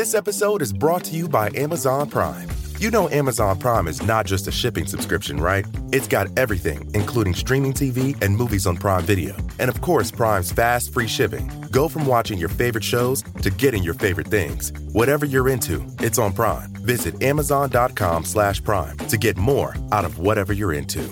This 0.00 0.14
episode 0.14 0.62
is 0.62 0.72
brought 0.72 1.04
to 1.04 1.14
you 1.14 1.28
by 1.28 1.50
Amazon 1.54 2.08
Prime. 2.08 2.48
You 2.78 2.90
know 2.90 3.10
Amazon 3.10 3.58
Prime 3.58 3.86
is 3.86 4.00
not 4.02 4.24
just 4.24 4.48
a 4.48 4.50
shipping 4.50 4.86
subscription, 4.86 5.36
right? 5.36 5.66
It's 5.92 6.08
got 6.08 6.38
everything, 6.38 6.90
including 6.94 7.34
streaming 7.34 7.74
TV 7.74 8.16
and 8.22 8.34
movies 8.34 8.66
on 8.66 8.78
Prime 8.78 9.04
Video. 9.04 9.36
And 9.58 9.68
of 9.68 9.82
course, 9.82 10.10
Prime's 10.10 10.52
fast, 10.52 10.94
free 10.94 11.06
shipping. 11.06 11.52
Go 11.70 11.86
from 11.86 12.06
watching 12.06 12.38
your 12.38 12.48
favorite 12.48 12.82
shows 12.82 13.20
to 13.42 13.50
getting 13.50 13.82
your 13.82 13.92
favorite 13.92 14.28
things. 14.28 14.72
Whatever 14.92 15.26
you're 15.26 15.50
into, 15.50 15.84
it's 15.98 16.18
on 16.18 16.32
Prime. 16.32 16.72
Visit 16.76 17.22
amazon.com 17.22 18.24
slash 18.24 18.64
prime 18.64 18.96
to 18.96 19.18
get 19.18 19.36
more 19.36 19.76
out 19.92 20.06
of 20.06 20.18
whatever 20.18 20.54
you're 20.54 20.72
into. 20.72 21.04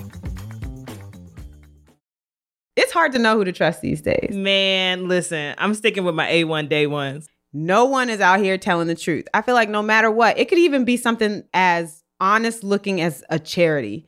It's 2.74 2.92
hard 2.92 3.12
to 3.12 3.18
know 3.18 3.36
who 3.36 3.44
to 3.44 3.52
trust 3.52 3.82
these 3.82 4.00
days. 4.00 4.34
Man, 4.34 5.08
listen, 5.08 5.54
I'm 5.58 5.74
sticking 5.74 6.04
with 6.04 6.14
my 6.14 6.26
A1 6.26 6.70
day 6.70 6.86
ones. 6.86 7.28
No 7.52 7.84
one 7.86 8.10
is 8.10 8.20
out 8.20 8.40
here 8.40 8.58
telling 8.58 8.88
the 8.88 8.94
truth. 8.94 9.26
I 9.32 9.42
feel 9.42 9.54
like 9.54 9.68
no 9.70 9.82
matter 9.82 10.10
what, 10.10 10.38
it 10.38 10.48
could 10.48 10.58
even 10.58 10.84
be 10.84 10.96
something 10.96 11.44
as 11.54 12.02
honest 12.20 12.62
looking 12.62 13.00
as 13.00 13.24
a 13.30 13.38
charity. 13.38 14.06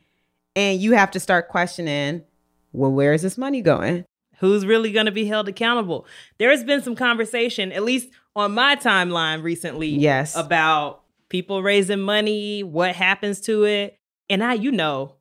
And 0.55 0.79
you 0.79 0.93
have 0.93 1.11
to 1.11 1.19
start 1.19 1.47
questioning, 1.49 2.23
well, 2.71 2.91
where 2.91 3.13
is 3.13 3.21
this 3.21 3.37
money 3.37 3.61
going? 3.61 4.05
Who's 4.39 4.65
really 4.65 4.91
going 4.91 5.05
to 5.05 5.11
be 5.11 5.25
held 5.25 5.47
accountable? 5.47 6.05
There 6.39 6.49
has 6.49 6.63
been 6.63 6.81
some 6.81 6.95
conversation, 6.95 7.71
at 7.71 7.83
least 7.83 8.09
on 8.35 8.53
my 8.53 8.75
timeline 8.75 9.43
recently, 9.43 9.89
Yes. 9.89 10.35
about 10.35 11.01
people 11.29 11.63
raising 11.63 12.01
money, 12.01 12.63
what 12.63 12.95
happens 12.95 13.39
to 13.41 13.63
it. 13.63 13.97
And 14.29 14.43
I, 14.43 14.53
you 14.53 14.71
know, 14.71 15.15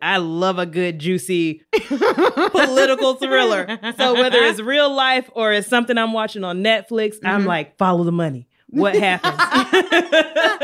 I 0.00 0.18
love 0.18 0.58
a 0.58 0.66
good, 0.66 0.98
juicy 0.98 1.62
political 1.72 3.14
thriller. 3.14 3.66
So 3.96 4.14
whether 4.14 4.38
it's 4.38 4.60
real 4.60 4.92
life 4.92 5.28
or 5.34 5.52
it's 5.52 5.66
something 5.68 5.98
I'm 5.98 6.12
watching 6.12 6.44
on 6.44 6.62
Netflix, 6.62 7.16
I'm 7.24 7.42
Mhm. 7.42 7.46
like, 7.46 7.76
follow 7.78 8.04
the 8.04 8.12
money. 8.12 8.46
What 8.70 8.94
happens? 8.94 9.34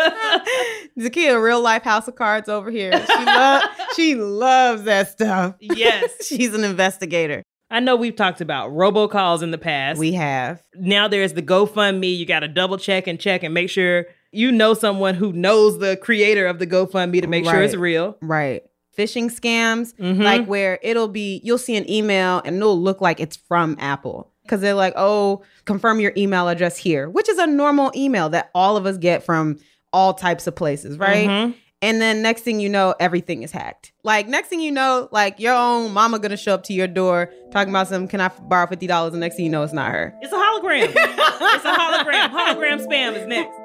Zakiya, 0.98 1.42
real 1.42 1.60
life 1.60 1.82
House 1.82 2.08
of 2.08 2.16
Cards 2.16 2.48
over 2.48 2.70
here. 2.70 2.92
She, 3.06 3.24
lo- 3.24 3.60
she 3.96 4.14
loves 4.14 4.84
that 4.84 5.08
stuff. 5.08 5.56
yes. 5.60 6.10
She's 6.26 6.54
an 6.54 6.64
investigator. 6.64 7.42
I 7.70 7.80
know 7.80 7.96
we've 7.96 8.14
talked 8.14 8.40
about 8.40 8.70
robocalls 8.70 9.42
in 9.42 9.50
the 9.50 9.58
past. 9.58 9.98
We 9.98 10.12
have. 10.12 10.62
now 10.76 11.08
there's 11.08 11.32
the 11.32 11.42
GoFundMe. 11.42 12.16
You 12.16 12.26
got 12.26 12.40
to 12.40 12.48
double 12.48 12.76
check 12.78 13.06
and 13.06 13.18
check 13.18 13.42
and 13.42 13.52
make 13.54 13.70
sure 13.70 14.06
you 14.32 14.52
know 14.52 14.74
someone 14.74 15.14
who 15.14 15.32
knows 15.32 15.78
the 15.78 15.96
creator 15.96 16.46
of 16.46 16.58
the 16.58 16.66
GoFundMe 16.66 17.20
to 17.22 17.26
make 17.26 17.44
sure 17.44 17.62
it's 17.62 17.74
real. 17.74 18.16
Right. 18.20 18.62
Phishing 18.96 19.26
scams, 19.30 19.94
Mhm. 19.96 20.22
like 20.22 20.46
where 20.46 20.78
it'll 20.82 21.08
be, 21.08 21.40
you'll 21.44 21.58
see 21.58 21.76
an 21.76 21.88
email 21.90 22.40
and 22.44 22.56
it'll 22.56 22.80
look 22.80 23.00
like 23.00 23.20
it's 23.20 23.36
from 23.36 23.76
Apple. 23.80 24.30
Cause 24.46 24.60
they're 24.60 24.74
like, 24.74 24.92
oh, 24.96 25.42
confirm 25.64 26.00
your 26.00 26.12
email 26.18 26.48
address 26.48 26.76
here, 26.76 27.08
which 27.08 27.28
is 27.30 27.38
a 27.38 27.46
normal 27.46 27.90
email 27.96 28.28
that 28.28 28.50
all 28.54 28.76
of 28.76 28.84
us 28.84 28.98
get 28.98 29.24
from 29.24 29.58
all 29.92 30.12
types 30.12 30.46
of 30.46 30.54
places, 30.54 30.98
right? 30.98 31.28
Mhm. 31.28 31.54
And 31.80 32.00
then 32.00 32.22
next 32.22 32.42
thing 32.42 32.60
you 32.60 32.68
know, 32.68 32.94
everything 33.00 33.42
is 33.42 33.52
hacked. 33.52 33.92
Like 34.04 34.26
next 34.28 34.48
thing 34.48 34.60
you 34.60 34.70
know, 34.72 35.08
like 35.12 35.38
your 35.40 35.54
own 35.54 35.92
mama 35.92 36.18
gonna 36.18 36.36
show 36.36 36.54
up 36.54 36.62
to 36.64 36.72
your 36.72 36.86
door 36.86 37.30
talking 37.52 37.70
about 37.70 37.88
some, 37.88 38.06
can 38.08 38.20
I 38.20 38.28
borrow 38.48 38.66
fifty 38.66 38.86
dollars? 38.86 39.12
And 39.14 39.20
next 39.20 39.36
thing 39.36 39.44
you 39.46 39.50
know, 39.50 39.62
it's 39.62 39.72
not 39.72 39.90
her. 39.90 40.14
It's 40.22 40.32
a 40.32 40.36
hologram. 40.36 40.88
it's 40.94 41.64
a 41.64 41.72
hologram. 41.72 42.30
Hologram 42.30 42.86
spam 42.86 43.16
is 43.16 43.26
next. 43.26 43.58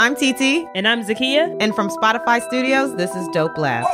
I'm 0.00 0.14
TT, 0.14 0.66
And 0.74 0.88
I'm 0.88 1.02
Zakiya. 1.02 1.58
and 1.60 1.74
from 1.74 1.90
Spotify 1.90 2.40
Studios, 2.40 2.96
this 2.96 3.14
is 3.14 3.28
Dope 3.34 3.58
Labs. 3.58 3.86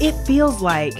It 0.00 0.14
feels 0.26 0.62
like 0.62 0.94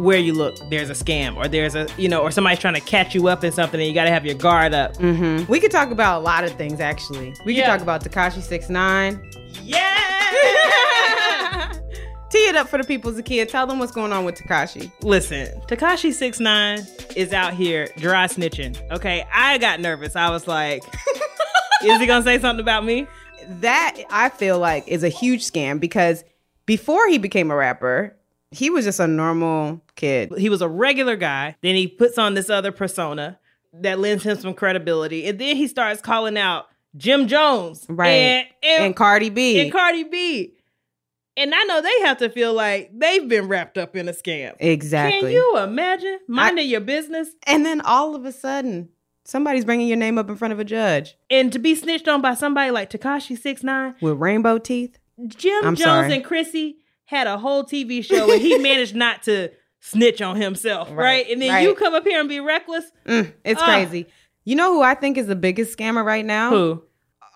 everywhere 0.00 0.16
you 0.16 0.32
look, 0.32 0.56
there's 0.70 0.88
a 0.88 0.94
scam 0.94 1.36
or 1.36 1.46
there's 1.46 1.74
a, 1.74 1.86
you 1.98 2.08
know, 2.08 2.22
or 2.22 2.30
somebody's 2.30 2.58
trying 2.58 2.72
to 2.72 2.80
catch 2.80 3.14
you 3.14 3.28
up 3.28 3.44
in 3.44 3.52
something 3.52 3.78
and 3.78 3.86
you 3.86 3.92
got 3.92 4.04
to 4.04 4.10
have 4.10 4.24
your 4.24 4.34
guard 4.34 4.72
up. 4.72 4.96
Mm-hmm. 4.96 5.44
We 5.50 5.60
could 5.60 5.70
talk 5.70 5.90
about 5.90 6.22
a 6.22 6.24
lot 6.24 6.42
of 6.42 6.52
things 6.52 6.80
actually. 6.80 7.34
We 7.44 7.54
could 7.54 7.66
talk 7.66 7.82
about 7.82 8.02
Tekashi 8.02 8.40
Six 8.40 8.70
Nine. 8.70 9.22
Yeah. 9.62 9.84
Tee 12.30 12.38
it 12.38 12.56
up 12.56 12.68
for 12.68 12.78
the 12.78 12.84
people, 12.84 13.12
Zakiya. 13.12 13.46
Tell 13.46 13.66
them 13.66 13.78
what's 13.78 13.92
going 13.92 14.10
on 14.10 14.24
with 14.24 14.36
Tekashi. 14.36 14.90
Listen, 15.02 15.48
Tekashi 15.68 16.14
Six 16.14 16.40
Nine 16.40 16.78
is 17.14 17.34
out 17.34 17.52
here 17.52 17.86
dry 17.98 18.24
snitching. 18.24 18.80
Okay, 18.90 19.26
I 19.34 19.58
got 19.58 19.80
nervous. 19.80 20.16
I 20.16 20.30
was 20.30 20.48
like, 20.48 20.82
"Is 21.84 22.00
he 22.00 22.06
gonna 22.06 22.24
say 22.24 22.38
something 22.38 22.62
about 22.62 22.86
me?" 22.86 23.06
That 23.48 23.98
I 24.08 24.30
feel 24.30 24.58
like 24.58 24.88
is 24.88 25.02
a 25.02 25.10
huge 25.10 25.42
scam 25.42 25.78
because 25.78 26.24
before 26.64 27.06
he 27.08 27.18
became 27.18 27.50
a 27.50 27.56
rapper, 27.56 28.16
he 28.50 28.70
was 28.70 28.84
just 28.84 29.00
a 29.00 29.06
normal 29.06 29.80
kid. 29.96 30.32
He 30.38 30.48
was 30.48 30.62
a 30.62 30.68
regular 30.68 31.16
guy. 31.16 31.56
Then 31.62 31.74
he 31.74 31.86
puts 31.86 32.18
on 32.18 32.34
this 32.34 32.50
other 32.50 32.72
persona 32.72 33.38
that 33.72 33.98
lends 34.00 34.24
him 34.24 34.36
some 34.38 34.54
credibility, 34.54 35.26
and 35.26 35.38
then 35.38 35.56
he 35.56 35.66
starts 35.68 36.00
calling 36.00 36.36
out 36.36 36.66
Jim 36.96 37.28
Jones, 37.28 37.86
Right. 37.88 38.08
and 38.08 38.46
and, 38.62 38.84
And 38.86 38.96
Cardi 38.96 39.30
B. 39.30 39.60
and 39.60 39.70
Cardi 39.72 40.02
B. 40.04 40.54
And 41.36 41.54
I 41.54 41.62
know 41.62 41.80
they 41.80 42.00
have 42.00 42.18
to 42.18 42.28
feel 42.28 42.52
like 42.52 42.90
they've 42.92 43.26
been 43.28 43.46
wrapped 43.48 43.78
up 43.78 43.94
in 43.94 44.08
a 44.08 44.12
scam. 44.12 44.54
exactly. 44.58 45.20
Can 45.20 45.30
you 45.30 45.58
imagine 45.58 46.18
minding 46.26 46.68
your 46.68 46.80
business 46.80 47.28
and 47.46 47.64
then 47.64 47.80
all 47.82 48.16
of 48.16 48.24
a 48.24 48.32
sudden, 48.32 48.88
somebody's 49.24 49.64
bringing 49.64 49.86
your 49.86 49.96
name 49.96 50.18
up 50.18 50.28
in 50.28 50.34
front 50.36 50.52
of 50.52 50.58
a 50.58 50.64
judge 50.64 51.16
and 51.30 51.52
to 51.52 51.60
be 51.60 51.74
snitched 51.76 52.08
on 52.08 52.20
by 52.20 52.34
somebody 52.34 52.72
like 52.72 52.90
Tekashi 52.90 53.38
Six 53.38 53.62
Nine? 53.62 53.94
with 54.02 54.18
rainbow 54.18 54.58
teeth. 54.58 54.98
Jim 55.28 55.64
I'm 55.64 55.76
Jones 55.76 55.84
sorry. 55.84 56.14
and 56.14 56.24
Chrissy 56.24 56.78
had 57.10 57.26
a 57.26 57.36
whole 57.38 57.64
TV 57.64 58.04
show 58.04 58.30
and 58.32 58.40
he 58.40 58.56
managed 58.58 58.94
not 58.94 59.22
to 59.24 59.50
snitch 59.80 60.22
on 60.22 60.36
himself, 60.36 60.88
right? 60.90 60.96
Right, 60.96 61.26
And 61.30 61.42
then 61.42 61.50
right. 61.50 61.62
you 61.62 61.74
come 61.74 61.92
up 61.94 62.04
here 62.04 62.20
and 62.20 62.28
be 62.28 62.38
reckless. 62.40 62.84
Mm, 63.06 63.32
it's 63.44 63.60
Ah. 63.60 63.64
crazy. 63.64 64.06
You 64.44 64.54
know 64.56 64.72
who 64.72 64.82
I 64.82 64.94
think 64.94 65.18
is 65.18 65.26
the 65.26 65.36
biggest 65.36 65.76
scammer 65.76 66.04
right 66.04 66.24
now? 66.24 66.50
Who? 66.50 66.82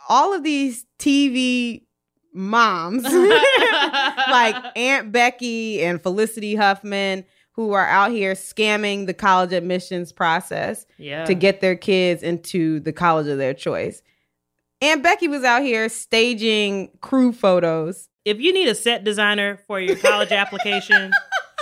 all 0.08 0.34
of 0.34 0.42
these 0.42 0.84
TV 0.98 1.86
moms, 2.34 3.04
like 3.04 4.54
Aunt 4.76 5.12
Becky 5.12 5.82
and 5.82 6.02
Felicity 6.02 6.54
Huffman, 6.54 7.24
who 7.52 7.72
are 7.72 7.86
out 7.86 8.10
here 8.10 8.34
scamming 8.34 9.06
the 9.06 9.14
college 9.14 9.52
admissions 9.52 10.12
process 10.12 10.84
Yeah. 10.98 11.24
to 11.24 11.34
get 11.34 11.60
their 11.60 11.74
kids 11.76 12.22
into 12.22 12.80
the 12.80 12.92
college 12.92 13.28
of 13.28 13.38
their 13.38 13.54
choice. 13.54 14.02
Aunt 14.82 15.02
Becky 15.02 15.26
was 15.28 15.42
out 15.44 15.62
here 15.62 15.88
staging 15.88 16.90
crew 17.00 17.32
photos. 17.32 18.08
If 18.24 18.40
you 18.40 18.52
need 18.52 18.68
a 18.68 18.74
set 18.74 19.04
designer 19.04 19.58
for 19.66 19.80
your 19.80 19.96
college 19.96 20.32
application, 20.42 21.12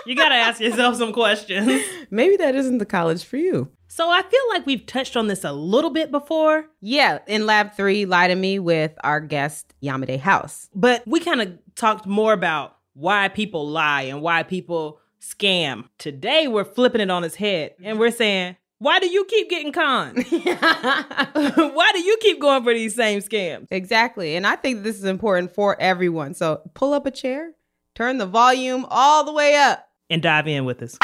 you 0.07 0.17
got 0.17 0.29
to 0.31 0.35
ask 0.35 0.61
yourself 0.61 0.97
some 0.97 1.13
questions. 1.13 1.83
Maybe 2.11 2.37
that 2.37 2.55
isn't 2.55 2.79
the 2.79 2.87
college 2.87 3.25
for 3.25 3.37
you. 3.37 3.71
So 3.89 4.09
I 4.09 4.23
feel 4.23 4.41
like 4.51 4.65
we've 4.65 4.87
touched 4.87 5.17
on 5.17 5.27
this 5.27 5.45
a 5.45 5.53
little 5.53 5.91
bit 5.91 6.11
before, 6.11 6.65
Yeah, 6.81 7.19
in 7.27 7.45
Lab 7.47 7.75
3, 7.75 8.07
Lie 8.07 8.29
to 8.29 8.35
Me 8.35 8.59
with 8.59 8.93
our 9.05 9.21
guest, 9.21 9.75
Yamade 9.83 10.19
House. 10.21 10.69
but 10.75 11.03
we 11.07 11.21
kind 11.21 11.43
of 11.43 11.59
talked 11.75 12.07
more 12.07 12.33
about 12.33 12.77
why 12.95 13.29
people 13.29 13.69
lie 13.69 14.03
and 14.03 14.23
why 14.23 14.43
people 14.45 14.99
scam. 15.21 15.85
Today 15.99 16.49
we're 16.49 16.65
flipping 16.65 17.01
it 17.01 17.11
on 17.11 17.23
its 17.25 17.37
head 17.37 17.75
and 17.83 17.99
we're 17.99 18.11
saying, 18.11 18.57
why 18.83 18.99
do 18.99 19.07
you 19.07 19.25
keep 19.27 19.49
getting 19.49 19.71
conned? 19.71 20.17
why 20.27 21.91
do 21.93 22.01
you 22.01 22.19
keep 22.21 22.41
going 22.41 22.65
for 22.65 22.75
these 22.75 22.97
same 22.97 23.21
scams? 23.21 23.69
Exactly. 23.71 24.35
And 24.35 24.45
I 24.45 24.57
think 24.57 24.83
this 24.83 24.99
is 24.99 25.05
important 25.05 25.55
for 25.55 25.81
everyone. 25.81 26.35
So 26.35 26.69
pull 26.75 26.93
up 26.93 27.07
a 27.07 27.13
chair, 27.13 27.53
turn 27.95 28.19
the 28.19 28.27
volume 28.27 28.85
all 28.91 29.23
the 29.23 29.33
way 29.33 29.55
up. 29.55 29.89
And 30.11 30.21
dive 30.21 30.49
in 30.49 30.65
with 30.65 30.83
us. 30.83 30.99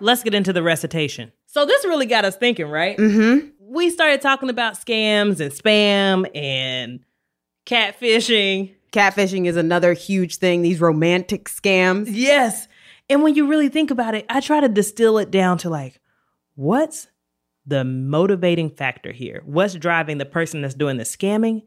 Let's 0.00 0.24
get 0.24 0.34
into 0.34 0.52
the 0.52 0.64
recitation. 0.64 1.30
So 1.46 1.64
this 1.64 1.84
really 1.84 2.06
got 2.06 2.24
us 2.24 2.36
thinking, 2.36 2.66
right? 2.66 2.96
Mm-hmm. 2.98 3.50
We 3.60 3.90
started 3.90 4.20
talking 4.20 4.50
about 4.50 4.74
scams 4.74 5.38
and 5.38 5.52
spam 5.52 6.28
and 6.34 7.04
catfishing. 7.66 8.74
Catfishing 8.92 9.46
is 9.46 9.56
another 9.56 9.92
huge 9.92 10.38
thing, 10.38 10.62
these 10.62 10.80
romantic 10.80 11.44
scams. 11.44 12.08
Yes. 12.10 12.66
And 13.08 13.22
when 13.22 13.36
you 13.36 13.46
really 13.46 13.68
think 13.68 13.92
about 13.92 14.16
it, 14.16 14.26
I 14.28 14.40
try 14.40 14.58
to 14.60 14.68
distill 14.68 15.18
it 15.18 15.30
down 15.30 15.58
to 15.58 15.70
like, 15.70 15.99
what's 16.54 17.08
the 17.66 17.84
motivating 17.84 18.70
factor 18.70 19.12
here? 19.12 19.42
What's 19.44 19.74
driving 19.74 20.18
the 20.18 20.26
person 20.26 20.62
that's 20.62 20.74
doing 20.74 20.96
the 20.96 21.04
scamming? 21.04 21.62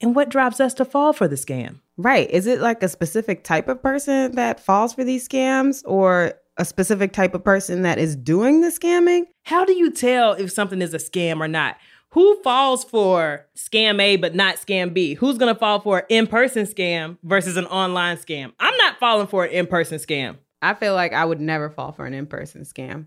And 0.00 0.14
what 0.14 0.28
drives 0.28 0.60
us 0.60 0.74
to 0.74 0.84
fall 0.84 1.12
for 1.12 1.26
the 1.26 1.36
scam? 1.36 1.80
Right. 1.96 2.30
Is 2.30 2.46
it 2.46 2.60
like 2.60 2.82
a 2.82 2.88
specific 2.88 3.42
type 3.42 3.68
of 3.68 3.82
person 3.82 4.32
that 4.36 4.60
falls 4.60 4.94
for 4.94 5.02
these 5.02 5.26
scams 5.26 5.82
or 5.84 6.34
a 6.56 6.64
specific 6.64 7.12
type 7.12 7.34
of 7.34 7.42
person 7.42 7.82
that 7.82 7.98
is 7.98 8.14
doing 8.14 8.60
the 8.60 8.68
scamming? 8.68 9.24
How 9.44 9.64
do 9.64 9.72
you 9.72 9.90
tell 9.90 10.32
if 10.32 10.52
something 10.52 10.82
is 10.82 10.94
a 10.94 10.98
scam 10.98 11.40
or 11.40 11.48
not? 11.48 11.76
Who 12.10 12.40
falls 12.42 12.84
for 12.84 13.46
scam 13.56 14.00
A 14.00 14.16
but 14.16 14.34
not 14.34 14.56
scam 14.56 14.94
B? 14.94 15.14
Who's 15.14 15.36
going 15.38 15.52
to 15.52 15.58
fall 15.58 15.80
for 15.80 15.98
an 15.98 16.04
in 16.08 16.26
person 16.26 16.64
scam 16.64 17.18
versus 17.22 17.56
an 17.56 17.66
online 17.66 18.16
scam? 18.16 18.52
I'm 18.60 18.76
not 18.76 18.98
falling 18.98 19.26
for 19.26 19.44
an 19.44 19.50
in 19.50 19.66
person 19.66 19.98
scam. 19.98 20.36
I 20.62 20.74
feel 20.74 20.94
like 20.94 21.12
I 21.12 21.24
would 21.24 21.40
never 21.40 21.70
fall 21.70 21.92
for 21.92 22.06
an 22.06 22.14
in 22.14 22.26
person 22.26 22.62
scam. 22.62 23.06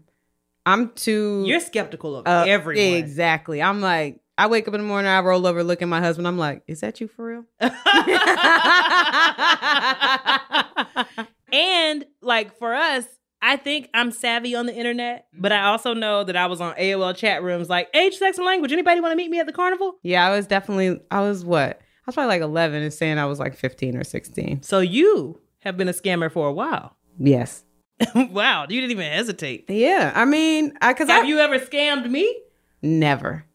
I'm 0.65 0.89
too. 0.91 1.43
You're 1.45 1.59
skeptical 1.59 2.17
of 2.17 2.27
uh, 2.27 2.45
everyone. 2.47 2.97
Exactly. 2.97 3.61
I'm 3.61 3.81
like, 3.81 4.19
I 4.37 4.47
wake 4.47 4.67
up 4.67 4.73
in 4.73 4.81
the 4.81 4.87
morning, 4.87 5.09
I 5.09 5.19
roll 5.19 5.45
over, 5.45 5.63
look 5.63 5.81
at 5.81 5.87
my 5.87 5.99
husband. 5.99 6.27
I'm 6.27 6.37
like, 6.37 6.63
is 6.67 6.81
that 6.81 7.01
you 7.01 7.07
for 7.07 7.25
real? 7.25 7.43
and 11.51 12.05
like 12.21 12.57
for 12.57 12.73
us, 12.73 13.05
I 13.41 13.57
think 13.57 13.89
I'm 13.93 14.11
savvy 14.11 14.55
on 14.55 14.67
the 14.67 14.75
internet, 14.75 15.25
but 15.33 15.51
I 15.51 15.63
also 15.63 15.93
know 15.93 16.23
that 16.23 16.35
I 16.35 16.45
was 16.45 16.61
on 16.61 16.75
AOL 16.75 17.15
chat 17.15 17.43
rooms 17.43 17.69
like 17.69 17.89
age, 17.95 18.15
sex, 18.15 18.37
and 18.37 18.45
language. 18.45 18.71
Anybody 18.71 19.01
want 19.01 19.13
to 19.13 19.15
meet 19.15 19.31
me 19.31 19.39
at 19.39 19.47
the 19.47 19.53
carnival? 19.53 19.95
yeah, 20.03 20.25
I 20.25 20.35
was 20.35 20.47
definitely, 20.47 20.99
I 21.09 21.21
was 21.21 21.43
what? 21.43 21.79
I 21.79 22.03
was 22.05 22.15
probably 22.15 22.29
like 22.29 22.41
11 22.41 22.81
and 22.81 22.93
saying 22.93 23.17
I 23.17 23.25
was 23.25 23.39
like 23.39 23.55
15 23.55 23.97
or 23.97 24.03
16. 24.03 24.63
So 24.63 24.79
you 24.79 25.39
have 25.59 25.77
been 25.77 25.87
a 25.87 25.93
scammer 25.93 26.31
for 26.31 26.47
a 26.47 26.53
while. 26.53 26.95
Yes. 27.19 27.63
wow, 28.31 28.63
you 28.69 28.79
didn't 28.81 28.91
even 28.91 29.11
hesitate. 29.11 29.69
Yeah. 29.69 30.11
I 30.15 30.25
mean, 30.25 30.77
I, 30.81 30.93
cause 30.93 31.09
I 31.09 31.13
Have 31.13 31.27
you 31.27 31.39
ever 31.39 31.59
scammed 31.59 32.09
me? 32.09 32.41
never, 32.81 33.45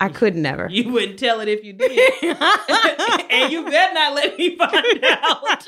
I 0.00 0.08
could 0.08 0.34
never. 0.34 0.68
You 0.68 0.90
wouldn't 0.92 1.18
tell 1.18 1.40
it 1.40 1.48
if 1.48 1.64
you 1.64 1.72
did. 1.72 1.90
and 3.30 3.52
you 3.52 3.64
better 3.64 3.94
not 3.94 4.14
let 4.14 4.36
me 4.36 4.56
find 4.56 5.04
out. 5.04 5.66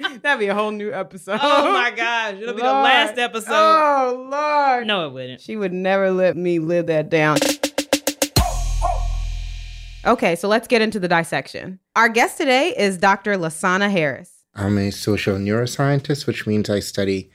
That'd 0.22 0.40
be 0.40 0.46
a 0.46 0.54
whole 0.54 0.70
new 0.70 0.92
episode. 0.92 1.40
oh 1.42 1.72
my 1.72 1.90
gosh, 1.90 2.36
it'll 2.40 2.54
be 2.54 2.62
the 2.62 2.66
last 2.66 3.18
episode. 3.18 3.52
Oh, 3.52 4.28
Lord. 4.30 4.86
No, 4.86 5.06
it 5.06 5.12
wouldn't. 5.12 5.40
She 5.42 5.56
would 5.56 5.72
never 5.72 6.10
let 6.10 6.36
me 6.36 6.58
live 6.58 6.86
that 6.86 7.10
down. 7.10 7.36
Okay, 10.06 10.36
so 10.36 10.48
let's 10.48 10.68
get 10.68 10.82
into 10.82 11.00
the 11.00 11.08
dissection. 11.08 11.78
Our 11.96 12.08
guest 12.10 12.36
today 12.36 12.74
is 12.76 12.98
Dr. 12.98 13.36
Lasana 13.36 13.90
Harris. 13.90 14.33
I'm 14.56 14.78
a 14.78 14.90
social 14.90 15.36
neuroscientist, 15.36 16.26
which 16.26 16.46
means 16.46 16.70
I 16.70 16.80
study 16.80 17.30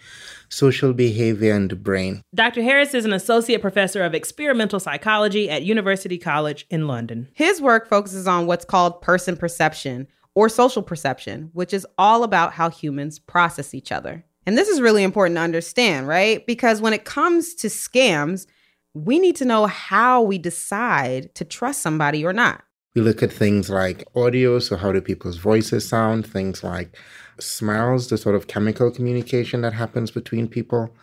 social 0.50 0.94
behavior 0.94 1.54
and 1.54 1.69
the 1.69 1.75
brain. 1.75 2.21
Dr. 2.33 2.62
Harris 2.62 2.94
is 2.94 3.06
an 3.06 3.13
associate 3.13 3.62
professor 3.62 4.04
of 4.04 4.16
experimental 4.16 4.80
psychology 4.80 5.50
at 5.50 5.63
University 5.63 6.18
College 6.18 6.66
in 6.69 6.88
London. 6.88 7.27
His 7.33 7.62
work 7.62 7.88
focuses 7.88 8.27
on 8.27 8.48
what's 8.48 8.66
called 8.66 9.01
person 9.01 9.38
perception 9.38 10.07
or 10.33 10.50
social 10.50 10.81
perception, 10.81 11.50
which 11.54 11.74
is 11.74 11.86
all 11.98 12.24
about 12.24 12.54
how 12.54 12.69
humans 12.69 13.19
process 13.19 13.74
each 13.74 13.92
other. 13.92 14.24
And 14.45 14.57
this 14.57 14.69
is 14.69 14.81
really 14.81 15.04
important 15.04 15.38
to 15.38 15.42
understand, 15.42 16.07
right? 16.07 16.45
Because 16.48 16.81
when 16.81 16.94
it 16.94 17.06
comes 17.06 17.54
to 17.56 17.68
scams, 17.68 18.48
we 18.94 19.19
need 19.19 19.36
to 19.36 19.45
know 19.45 19.68
how 19.68 20.21
we 20.21 20.38
decide 20.38 21.36
to 21.36 21.45
trust 21.45 21.81
somebody 21.81 22.25
or 22.25 22.33
not. 22.33 22.63
We 22.95 23.01
look 23.01 23.21
at 23.21 23.31
things 23.31 23.69
like 23.69 24.07
audio, 24.15 24.57
so 24.59 24.75
how 24.75 24.91
do 24.91 25.00
people's 25.00 25.38
voices 25.38 25.88
sound, 25.88 26.25
things 26.25 26.63
like 26.63 26.95
smells, 27.39 28.09
the 28.09 28.18
sort 28.18 28.36
of 28.36 28.47
chemical 28.47 28.89
communication 28.89 29.62
that 29.62 29.74
happens 29.74 30.09
between 30.09 30.47
people. 30.47 30.95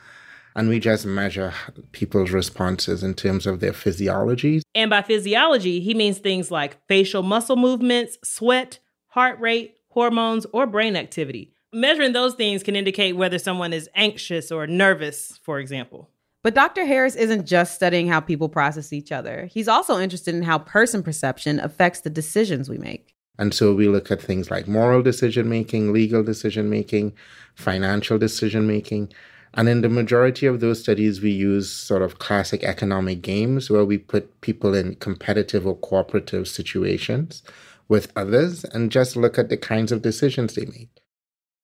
And 0.56 0.68
we 0.68 0.80
just 0.80 1.06
measure 1.06 1.52
people's 1.92 2.30
responses 2.30 3.02
in 3.04 3.14
terms 3.14 3.46
of 3.46 3.60
their 3.60 3.72
physiology. 3.72 4.62
And 4.74 4.90
by 4.90 5.02
physiology, 5.02 5.80
he 5.80 5.94
means 5.94 6.18
things 6.18 6.50
like 6.50 6.78
facial 6.88 7.22
muscle 7.22 7.56
movements, 7.56 8.18
sweat, 8.24 8.80
heart 9.08 9.38
rate, 9.38 9.76
hormones, 9.90 10.46
or 10.52 10.66
brain 10.66 10.96
activity. 10.96 11.52
Measuring 11.72 12.12
those 12.12 12.34
things 12.34 12.62
can 12.62 12.74
indicate 12.74 13.12
whether 13.12 13.38
someone 13.38 13.72
is 13.72 13.88
anxious 13.94 14.50
or 14.50 14.66
nervous, 14.66 15.38
for 15.42 15.58
example. 15.58 16.08
But 16.46 16.54
Dr. 16.54 16.84
Harris 16.84 17.16
isn't 17.16 17.44
just 17.44 17.74
studying 17.74 18.06
how 18.06 18.20
people 18.20 18.48
process 18.48 18.92
each 18.92 19.10
other. 19.10 19.46
He's 19.46 19.66
also 19.66 19.98
interested 19.98 20.32
in 20.32 20.44
how 20.44 20.60
person 20.60 21.02
perception 21.02 21.58
affects 21.58 22.02
the 22.02 22.08
decisions 22.08 22.68
we 22.68 22.78
make. 22.78 23.16
And 23.36 23.52
so 23.52 23.74
we 23.74 23.88
look 23.88 24.12
at 24.12 24.22
things 24.22 24.48
like 24.48 24.68
moral 24.68 25.02
decision 25.02 25.48
making, 25.48 25.92
legal 25.92 26.22
decision 26.22 26.70
making, 26.70 27.14
financial 27.56 28.16
decision 28.16 28.64
making. 28.64 29.12
And 29.54 29.68
in 29.68 29.80
the 29.80 29.88
majority 29.88 30.46
of 30.46 30.60
those 30.60 30.80
studies, 30.80 31.20
we 31.20 31.32
use 31.32 31.68
sort 31.68 32.02
of 32.02 32.20
classic 32.20 32.62
economic 32.62 33.22
games 33.22 33.68
where 33.68 33.84
we 33.84 33.98
put 33.98 34.40
people 34.40 34.72
in 34.72 34.94
competitive 34.94 35.66
or 35.66 35.74
cooperative 35.74 36.46
situations 36.46 37.42
with 37.88 38.12
others 38.14 38.62
and 38.62 38.92
just 38.92 39.16
look 39.16 39.36
at 39.36 39.48
the 39.48 39.56
kinds 39.56 39.90
of 39.90 40.00
decisions 40.00 40.54
they 40.54 40.66
make. 40.66 40.90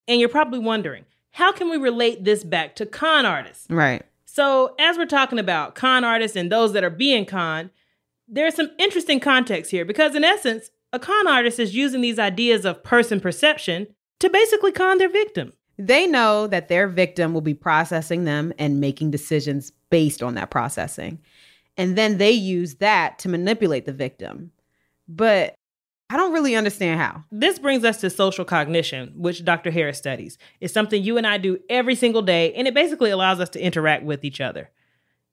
And 0.09 0.19
you're 0.19 0.29
probably 0.29 0.59
wondering, 0.59 1.05
how 1.31 1.53
can 1.53 1.71
we 1.71 1.77
relate 1.77 2.25
this 2.25 2.43
back 2.43 2.75
to 2.75 2.85
con 2.85 3.25
artists? 3.25 3.69
Right. 3.71 4.03
So, 4.35 4.75
as 4.79 4.97
we're 4.97 5.05
talking 5.05 5.39
about 5.39 5.75
con 5.75 6.05
artists 6.05 6.39
and 6.39 6.51
those 6.51 6.73
that 6.73 6.83
are 6.83 6.89
being 6.89 7.27
conned, 7.27 7.69
there's 8.27 8.55
some 8.55 8.71
interesting 8.79 9.21
context 9.21 9.71
here 9.71 9.85
because, 9.85 10.15
in 10.15 10.25
essence, 10.25 10.71
a 10.91 10.99
con 10.99 11.29
artist 11.29 11.59
is 11.59 11.75
using 11.75 12.01
these 12.01 12.19
ideas 12.19 12.65
of 12.65 12.83
person 12.83 13.21
perception 13.21 13.89
to 14.21 14.31
basically 14.31 14.73
con 14.73 14.97
their 14.97 15.11
victim. 15.11 15.53
They 15.77 16.07
know 16.07 16.47
that 16.47 16.69
their 16.69 16.89
victim 16.89 17.35
will 17.35 17.43
be 17.43 17.53
processing 17.53 18.25
them 18.25 18.55
and 18.59 18.81
making 18.81 19.11
decisions 19.11 19.71
based 19.91 20.23
on 20.23 20.35
that 20.37 20.49
processing. 20.49 21.19
And 21.77 21.99
then 21.99 22.17
they 22.17 22.33
use 22.33 22.77
that 22.77 23.19
to 23.19 23.29
manipulate 23.29 23.85
the 23.85 23.93
victim. 23.93 24.51
But 25.07 25.57
I 26.13 26.17
don't 26.19 26.35
really 26.35 26.55
understand 26.55 27.01
how. 27.01 27.25
This 27.33 27.59
brings 27.59 27.87
us 27.87 28.03
to 28.03 28.11
social 28.11 28.45
cognition, 28.45 29.15
which 29.17 29.47
Dr. 29.47 29.71
Harris 29.71 29.97
studies. 29.97 30.37
It's 30.61 30.75
something 30.75 31.03
you 31.03 31.17
and 31.17 31.27
I 31.27 31.39
do 31.39 31.59
every 31.71 31.95
single 31.95 32.21
day, 32.21 32.53
and 32.53 32.69
it 32.69 32.75
basically 32.75 33.09
allows 33.09 33.41
us 33.41 33.49
to 33.51 33.59
interact 33.59 34.05
with 34.05 34.23
each 34.23 34.39
other. 34.39 34.69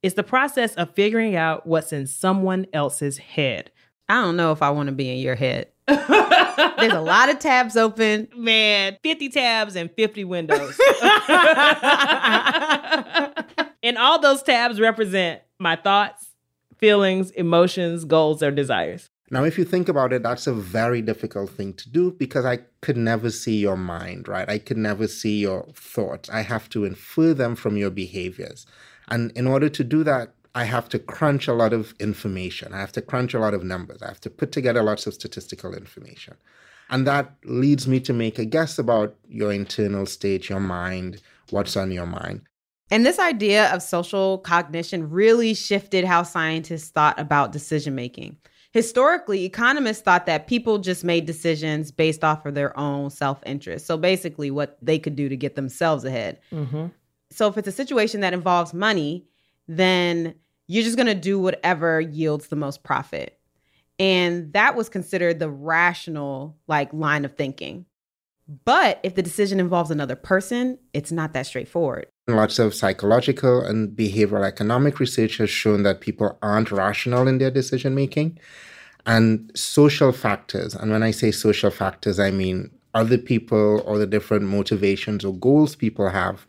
It's 0.02 0.16
the 0.16 0.24
process 0.24 0.76
of 0.76 0.96
figuring 0.96 1.36
out 1.36 1.68
what's 1.68 1.92
in 1.92 2.08
someone 2.08 2.66
else's 2.72 3.18
head. 3.18 3.72
I 4.08 4.22
don't 4.22 4.38
know 4.38 4.54
if 4.54 4.62
I 4.62 4.70
want 4.70 4.88
to 4.88 4.94
be 4.94 5.12
in 5.12 5.18
your 5.18 5.36
head. 5.36 5.68
There's 5.88 6.94
a 6.94 7.02
lot 7.02 7.28
of 7.28 7.40
tabs 7.40 7.76
open. 7.76 8.30
Man, 8.34 8.98
50 9.04 9.28
tabs 9.28 9.76
and 9.76 9.92
50 9.92 10.24
windows. 10.24 10.80
and 13.84 13.98
all 13.98 14.22
those 14.22 14.44
tabs 14.44 14.80
represent 14.80 15.42
my 15.60 15.76
thoughts, 15.76 16.26
feelings, 16.78 17.32
emotions, 17.32 18.06
goals, 18.06 18.42
or 18.42 18.52
desires. 18.52 19.10
Now, 19.32 19.44
if 19.44 19.58
you 19.58 19.64
think 19.64 19.88
about 19.88 20.12
it, 20.12 20.24
that's 20.24 20.48
a 20.48 20.54
very 20.54 21.02
difficult 21.02 21.52
thing 21.52 21.74
to 21.74 21.90
do 21.90 22.12
because 22.12 22.46
I 22.46 22.60
could 22.82 22.98
never 22.98 23.30
see 23.30 23.58
your 23.58 23.78
mind, 23.78 24.28
right? 24.28 24.50
I 24.50 24.58
could 24.58 24.78
never 24.78 25.08
see 25.08 25.40
your 25.40 25.68
thoughts. 25.76 26.30
I 26.30 26.42
have 26.42 26.68
to 26.70 26.84
infer 26.84 27.34
them 27.34 27.56
from 27.56 27.78
your 27.78 27.92
behaviors. 27.92 28.66
And 29.08 29.32
in 29.34 29.46
order 29.46 29.70
to 29.70 29.84
do 29.84 30.04
that, 30.04 30.34
I 30.56 30.64
have 30.64 30.90
to 30.90 31.00
crunch 31.00 31.48
a 31.48 31.54
lot 31.54 31.74
of 31.74 31.94
information. 32.00 32.74
I 32.74 32.80
have 32.80 32.92
to 32.94 33.02
crunch 33.02 33.36
a 33.36 33.40
lot 33.40 33.54
of 33.54 33.64
numbers. 33.64 34.02
I 34.02 34.08
have 34.08 34.22
to 34.22 34.32
put 34.32 34.52
together 34.52 34.82
lots 34.82 35.06
of 35.06 35.14
statistical 35.14 35.76
information. 35.76 36.36
And 36.90 37.06
that 37.06 37.36
leads 37.46 37.88
me 37.88 38.00
to 38.02 38.14
make 38.14 38.40
a 38.40 38.46
guess 38.46 38.80
about 38.80 39.16
your 39.28 39.54
internal 39.54 40.08
state, 40.08 40.50
your 40.50 40.60
mind, 40.60 41.22
what's 41.52 41.78
on 41.78 41.92
your 41.92 42.08
mind. 42.08 42.42
And 42.90 43.06
this 43.06 43.20
idea 43.20 43.72
of 43.72 43.84
social 43.84 44.40
cognition 44.40 45.12
really 45.12 45.54
shifted 45.54 46.04
how 46.04 46.24
scientists 46.24 46.90
thought 46.90 47.20
about 47.20 47.52
decision 47.52 47.94
making. 47.94 48.38
Historically, 48.72 49.46
economists 49.46 50.02
thought 50.02 50.28
that 50.28 50.48
people 50.48 50.78
just 50.78 51.04
made 51.04 51.26
decisions 51.26 51.92
based 51.92 52.24
off 52.24 52.46
of 52.46 52.54
their 52.54 52.78
own 52.78 53.10
self 53.10 53.42
interest. 53.46 53.88
So 53.88 53.98
basically, 53.98 54.52
what 54.52 54.78
they 54.82 55.00
could 55.00 55.16
do 55.16 55.28
to 55.28 55.36
get 55.36 55.56
themselves 55.56 56.06
ahead. 56.06 56.40
Mm-hmm. 56.52 56.88
So 57.32 57.48
if 57.48 57.58
it's 57.58 57.68
a 57.68 57.72
situation 57.72 58.22
that 58.22 58.34
involves 58.34 58.74
money, 58.74 59.26
then 59.68 60.36
you're 60.68 60.84
just 60.84 60.98
going 60.98 61.08
to 61.08 61.16
do 61.16 61.40
whatever 61.40 62.00
yields 62.00 62.48
the 62.48 62.56
most 62.56 62.84
profit. 62.84 63.40
And 63.98 64.54
that 64.54 64.76
was 64.76 64.88
considered 64.88 65.40
the 65.40 65.50
rational 65.50 66.56
like 66.68 66.94
line 66.94 67.26
of 67.26 67.36
thinking. 67.36 67.86
But 68.66 69.00
if 69.04 69.14
the 69.14 69.22
decision 69.22 69.60
involves 69.60 69.92
another 69.92 70.16
person, 70.16 70.80
it's 70.94 71.12
not 71.12 71.34
that 71.34 71.46
straightforward. 71.46 72.08
Lots 72.28 72.58
of 72.58 72.74
psychological 72.74 73.62
and 73.62 73.90
behavioral 73.96 74.46
economic 74.46 75.00
research 75.00 75.38
has 75.38 75.52
shown 75.52 75.84
that 75.84 76.02
people 76.02 76.38
aren't 76.42 76.72
rational 76.72 77.28
in 77.28 77.38
their 77.38 77.52
decision 77.52 77.94
making. 77.94 78.40
And 79.06 79.52
social 79.56 80.12
factors, 80.12 80.74
and 80.74 80.92
when 80.92 81.04
I 81.04 81.12
say 81.12 81.32
social 81.32 81.70
factors, 81.70 82.20
I 82.20 82.32
mean 82.32 82.72
other 82.94 83.20
people 83.20 83.82
or 83.86 84.00
the 84.00 84.08
different 84.08 84.46
motivations 84.46 85.24
or 85.24 85.34
goals 85.34 85.76
people 85.76 86.10
have, 86.10 86.46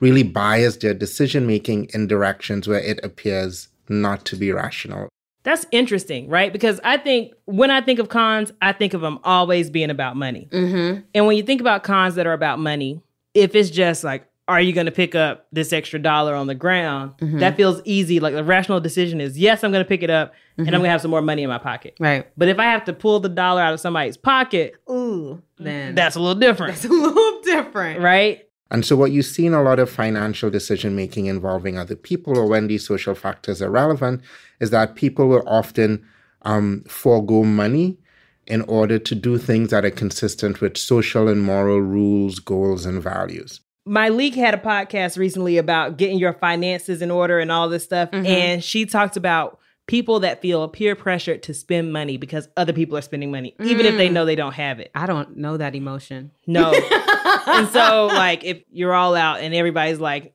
really 0.00 0.22
bias 0.22 0.76
their 0.76 0.94
decision 0.94 1.46
making 1.46 1.86
in 1.94 2.06
directions 2.06 2.68
where 2.68 2.80
it 2.80 3.00
appears 3.02 3.68
not 3.88 4.24
to 4.26 4.36
be 4.36 4.52
rational. 4.52 5.08
That's 5.44 5.64
interesting, 5.70 6.28
right? 6.28 6.52
Because 6.52 6.80
I 6.84 6.96
think 6.98 7.32
when 7.46 7.70
I 7.70 7.80
think 7.80 7.98
of 7.98 8.08
cons, 8.08 8.52
I 8.60 8.72
think 8.72 8.92
of 8.94 9.00
them 9.00 9.18
always 9.24 9.70
being 9.70 9.90
about 9.90 10.16
money. 10.16 10.48
Mm-hmm. 10.50 11.00
And 11.14 11.26
when 11.26 11.36
you 11.36 11.42
think 11.42 11.60
about 11.60 11.84
cons 11.84 12.16
that 12.16 12.26
are 12.26 12.32
about 12.32 12.58
money, 12.58 13.00
if 13.34 13.54
it's 13.54 13.70
just 13.70 14.04
like, 14.04 14.24
are 14.48 14.60
you 14.62 14.72
going 14.72 14.86
to 14.86 14.92
pick 14.92 15.14
up 15.14 15.46
this 15.52 15.72
extra 15.74 15.98
dollar 15.98 16.34
on 16.34 16.46
the 16.46 16.54
ground? 16.54 17.12
Mhm. 17.18 17.38
That 17.40 17.54
feels 17.56 17.82
easy. 17.84 18.18
Like 18.18 18.32
the 18.34 18.42
rational 18.42 18.80
decision 18.80 19.20
is, 19.20 19.38
yes, 19.38 19.62
I'm 19.62 19.70
going 19.72 19.84
to 19.84 19.88
pick 19.88 20.02
it 20.02 20.08
up 20.10 20.32
and 20.56 20.66
Mhm. 20.66 20.70
I'm 20.70 20.80
going 20.80 20.84
to 20.84 20.90
have 20.90 21.02
some 21.02 21.10
more 21.10 21.20
money 21.22 21.42
in 21.42 21.50
my 21.50 21.58
pocket. 21.58 21.94
Right. 22.00 22.26
But 22.36 22.48
if 22.48 22.58
I 22.58 22.64
have 22.64 22.84
to 22.86 22.94
pull 22.94 23.20
the 23.20 23.28
dollar 23.28 23.60
out 23.60 23.74
of 23.74 23.80
somebody's 23.80 24.16
pocket, 24.16 24.74
Ooh, 24.90 25.42
then 25.58 25.94
that's 25.94 26.16
a 26.16 26.20
little 26.20 26.40
different, 26.40 26.74
that's 26.74 26.86
a 26.86 26.88
little 26.88 27.40
different. 27.44 28.00
right? 28.00 28.47
And 28.70 28.84
so, 28.84 28.96
what 28.96 29.12
you 29.12 29.22
see 29.22 29.46
in 29.46 29.54
a 29.54 29.62
lot 29.62 29.78
of 29.78 29.88
financial 29.90 30.50
decision 30.50 30.94
making 30.94 31.26
involving 31.26 31.78
other 31.78 31.96
people, 31.96 32.36
or 32.36 32.46
when 32.46 32.66
these 32.66 32.86
social 32.86 33.14
factors 33.14 33.62
are 33.62 33.70
relevant, 33.70 34.20
is 34.60 34.70
that 34.70 34.94
people 34.94 35.28
will 35.28 35.42
often 35.46 36.04
um, 36.42 36.84
forego 36.86 37.44
money 37.44 37.98
in 38.46 38.62
order 38.62 38.98
to 38.98 39.14
do 39.14 39.38
things 39.38 39.70
that 39.70 39.84
are 39.84 39.90
consistent 39.90 40.60
with 40.60 40.76
social 40.76 41.28
and 41.28 41.42
moral 41.42 41.80
rules, 41.80 42.38
goals, 42.38 42.86
and 42.86 43.02
values. 43.02 43.60
My 43.84 44.08
league 44.10 44.34
had 44.34 44.54
a 44.54 44.58
podcast 44.58 45.16
recently 45.16 45.56
about 45.56 45.96
getting 45.96 46.18
your 46.18 46.34
finances 46.34 47.00
in 47.00 47.10
order 47.10 47.38
and 47.38 47.50
all 47.50 47.68
this 47.68 47.84
stuff. 47.84 48.10
Mhm. 48.10 48.26
And 48.26 48.64
she 48.64 48.84
talked 48.84 49.16
about 49.16 49.58
people 49.88 50.20
that 50.20 50.40
feel 50.40 50.68
peer 50.68 50.94
pressured 50.94 51.42
to 51.42 51.52
spend 51.54 51.92
money 51.92 52.16
because 52.16 52.48
other 52.56 52.72
people 52.72 52.96
are 52.96 53.00
spending 53.02 53.32
money, 53.32 53.56
even 53.64 53.84
if 53.86 53.96
they 53.96 54.08
Mm. 54.08 54.12
know 54.12 54.24
they 54.24 54.36
don't 54.36 54.52
have 54.54 54.78
it. 54.78 54.90
I 54.94 55.06
don't 55.06 55.36
know 55.36 55.56
that 55.56 55.74
emotion. 55.74 56.30
No. 56.46 56.72
and 57.46 57.68
so, 57.70 58.06
like, 58.06 58.44
if 58.44 58.62
you're 58.70 58.94
all 58.94 59.16
out 59.16 59.40
and 59.40 59.52
everybody's 59.54 59.98
like, 59.98 60.34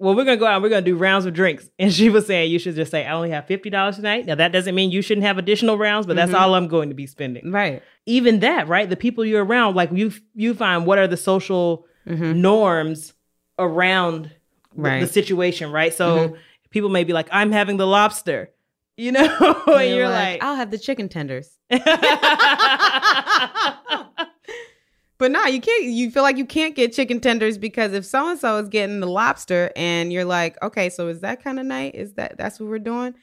well, 0.00 0.14
we're 0.14 0.24
gonna 0.24 0.36
go 0.36 0.46
out 0.46 0.54
and 0.54 0.62
we're 0.62 0.68
gonna 0.68 0.82
do 0.82 0.96
rounds 0.96 1.26
of 1.26 1.32
drinks. 1.32 1.70
And 1.78 1.92
she 1.92 2.08
was 2.08 2.26
saying 2.26 2.50
you 2.50 2.58
should 2.58 2.74
just 2.76 2.90
say, 2.90 3.06
I 3.06 3.12
only 3.12 3.30
have 3.30 3.46
fifty 3.46 3.70
dollars 3.70 3.96
tonight. 3.96 4.26
Now 4.26 4.34
that 4.36 4.52
doesn't 4.52 4.74
mean 4.74 4.90
you 4.90 5.00
shouldn't 5.02 5.26
have 5.26 5.38
additional 5.38 5.78
rounds, 5.78 6.06
but 6.06 6.14
that's 6.16 6.30
Mhm. 6.32 6.38
all 6.40 6.54
I'm 6.54 6.68
going 6.68 6.88
to 6.90 6.94
be 6.94 7.06
spending. 7.06 7.50
Right. 7.50 7.82
Even 8.06 8.40
that, 8.40 8.68
right? 8.68 8.88
The 8.90 8.96
people 8.96 9.24
you're 9.24 9.44
around, 9.44 9.74
like 9.74 9.90
you 9.92 10.12
you 10.34 10.54
find 10.54 10.86
what 10.86 10.98
are 10.98 11.06
the 11.08 11.16
social 11.16 11.86
hmm 12.06 12.40
norms 12.40 13.12
around 13.58 14.30
the- 14.76 15.00
the, 15.00 15.06
situation, 15.06 15.70
right? 15.72 15.92
So 15.94 16.06
Mhm. 16.30 16.36
people 16.70 16.88
may 16.90 17.02
be 17.04 17.12
like, 17.12 17.28
I'm 17.32 17.50
having 17.52 17.76
the 17.76 17.86
lobster, 17.86 18.50
you 18.98 19.12
know, 19.12 19.62
and 19.66 19.96
you're 19.96 20.08
like, 20.08 20.42
I'll 20.42 20.56
have 20.56 20.70
the 20.70 20.78
chicken 20.78 21.08
tenders. 21.08 21.56
But 25.18 25.32
no, 25.32 25.44
you 25.46 25.60
can't. 25.60 25.84
You 25.84 26.12
feel 26.12 26.22
like 26.22 26.36
you 26.36 26.46
can't 26.46 26.76
get 26.76 26.92
chicken 26.92 27.18
tenders 27.18 27.58
because 27.58 27.92
if 27.92 28.04
so 28.06 28.30
and 28.30 28.38
so 28.38 28.56
is 28.58 28.68
getting 28.68 29.00
the 29.00 29.08
lobster, 29.08 29.72
and 29.74 30.12
you're 30.12 30.24
like, 30.24 30.56
okay, 30.62 30.88
so 30.88 31.08
is 31.08 31.20
that 31.20 31.42
kind 31.42 31.58
of 31.58 31.66
night? 31.66 31.96
Is 31.96 32.14
that 32.14 32.38
that's 32.38 32.60
what 32.60 32.68
we're 32.68 32.78
doing? 32.78 33.14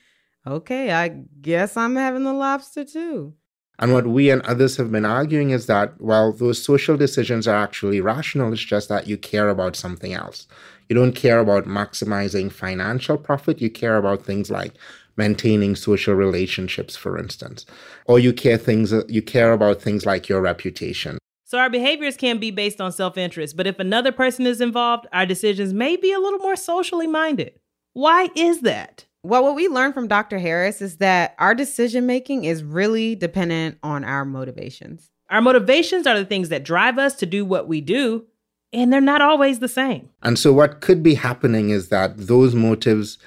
Okay, 0.46 0.92
I 0.92 1.08
guess 1.42 1.78
I'm 1.78 1.96
having 1.96 2.26
the 2.26 2.34
lobster 2.34 2.84
too. 2.84 3.34
And 3.80 3.94
what 3.94 4.08
we 4.08 4.30
and 4.30 4.42
others 4.44 4.78
have 4.78 4.92
been 4.92 5.06
arguing 5.06 5.50
is 5.50 5.68
that, 5.68 6.00
while 6.00 6.32
those 6.32 6.62
social 6.62 6.96
decisions 6.96 7.48
are 7.48 7.56
actually 7.56 8.00
rational. 8.02 8.52
It's 8.54 8.62
just 8.62 8.90
that 8.90 9.08
you 9.08 9.18
care 9.18 9.50
about 9.50 9.76
something 9.76 10.14
else. 10.14 10.48
You 10.90 10.96
don't 10.96 11.14
care 11.14 11.40
about 11.40 11.66
maximizing 11.66 12.52
financial 12.52 13.18
profit. 13.18 13.62
You 13.62 13.70
care 13.70 13.98
about 13.98 14.26
things 14.26 14.52
like 14.52 14.74
maintaining 15.18 15.76
social 15.76 16.14
relationships, 16.14 16.96
for 16.96 17.18
instance, 17.18 17.66
or 18.06 18.20
you 18.20 18.34
care 18.34 18.58
things. 18.58 18.94
You 19.08 19.22
care 19.22 19.54
about 19.54 19.82
things 19.82 20.06
like 20.06 20.28
your 20.30 20.42
reputation. 20.42 21.18
So 21.48 21.60
our 21.60 21.70
behaviors 21.70 22.18
can 22.18 22.40
be 22.40 22.50
based 22.50 22.82
on 22.82 22.92
self-interest, 22.92 23.56
but 23.56 23.68
if 23.68 23.78
another 23.78 24.12
person 24.12 24.48
is 24.48 24.62
involved, 24.62 25.06
our 25.14 25.26
decisions 25.26 25.74
may 25.74 25.96
be 25.96 26.12
a 26.12 26.20
little 26.20 26.40
more 26.40 26.56
socially 26.56 27.08
minded. 27.08 27.54
Why 27.94 28.30
is 28.36 28.62
that? 28.62 29.06
Well, 29.24 29.44
what 29.44 29.56
we 29.56 29.68
learned 29.68 29.94
from 29.94 30.08
Dr. 30.08 30.38
Harris 30.38 30.82
is 30.82 30.98
that 30.98 31.36
our 31.40 31.56
decision 31.56 32.06
making 32.06 32.44
is 32.44 32.64
really 32.64 33.16
dependent 33.16 33.78
on 33.82 34.04
our 34.04 34.26
motivations. 34.26 35.10
Our 35.30 35.42
motivations 35.42 36.06
are 36.06 36.18
the 36.18 36.26
things 36.26 36.50
that 36.50 36.64
drive 36.64 36.98
us 36.98 37.16
to 37.16 37.26
do 37.26 37.46
what 37.46 37.68
we 37.68 37.82
do, 37.82 38.26
and 38.72 38.92
they're 38.92 39.02
not 39.02 39.22
always 39.22 39.60
the 39.60 39.68
same. 39.68 40.10
And 40.22 40.38
so, 40.38 40.54
what 40.54 40.82
could 40.82 41.02
be 41.02 41.16
happening 41.16 41.70
is 41.70 41.90
that 41.90 42.18
those 42.18 42.54
motives 42.54 43.18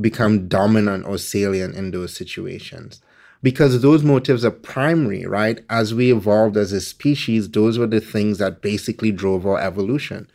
become 0.00 0.48
dominant 0.48 1.06
or 1.06 1.18
salient 1.18 1.74
in 1.74 1.90
those 1.90 2.14
situations. 2.14 3.00
Because 3.42 3.82
those 3.82 4.02
motives 4.02 4.44
are 4.44 4.50
primary, 4.50 5.26
right? 5.26 5.60
As 5.68 5.92
we 5.92 6.10
evolved 6.12 6.56
as 6.56 6.72
a 6.72 6.80
species, 6.80 7.50
those 7.50 7.78
were 7.78 7.86
the 7.86 8.00
things 8.00 8.38
that 8.38 8.62
basically 8.62 9.12
drove 9.12 9.46
our 9.46 9.60
evolution. 9.60 10.30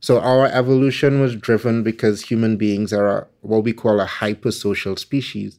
So, 0.00 0.20
our 0.20 0.46
evolution 0.46 1.20
was 1.20 1.36
driven 1.36 1.82
because 1.82 2.22
human 2.22 2.56
beings 2.56 2.92
are 2.92 3.18
a, 3.18 3.26
what 3.40 3.64
we 3.64 3.72
call 3.72 4.00
a 4.00 4.06
hypersocial 4.06 4.98
species. 4.98 5.58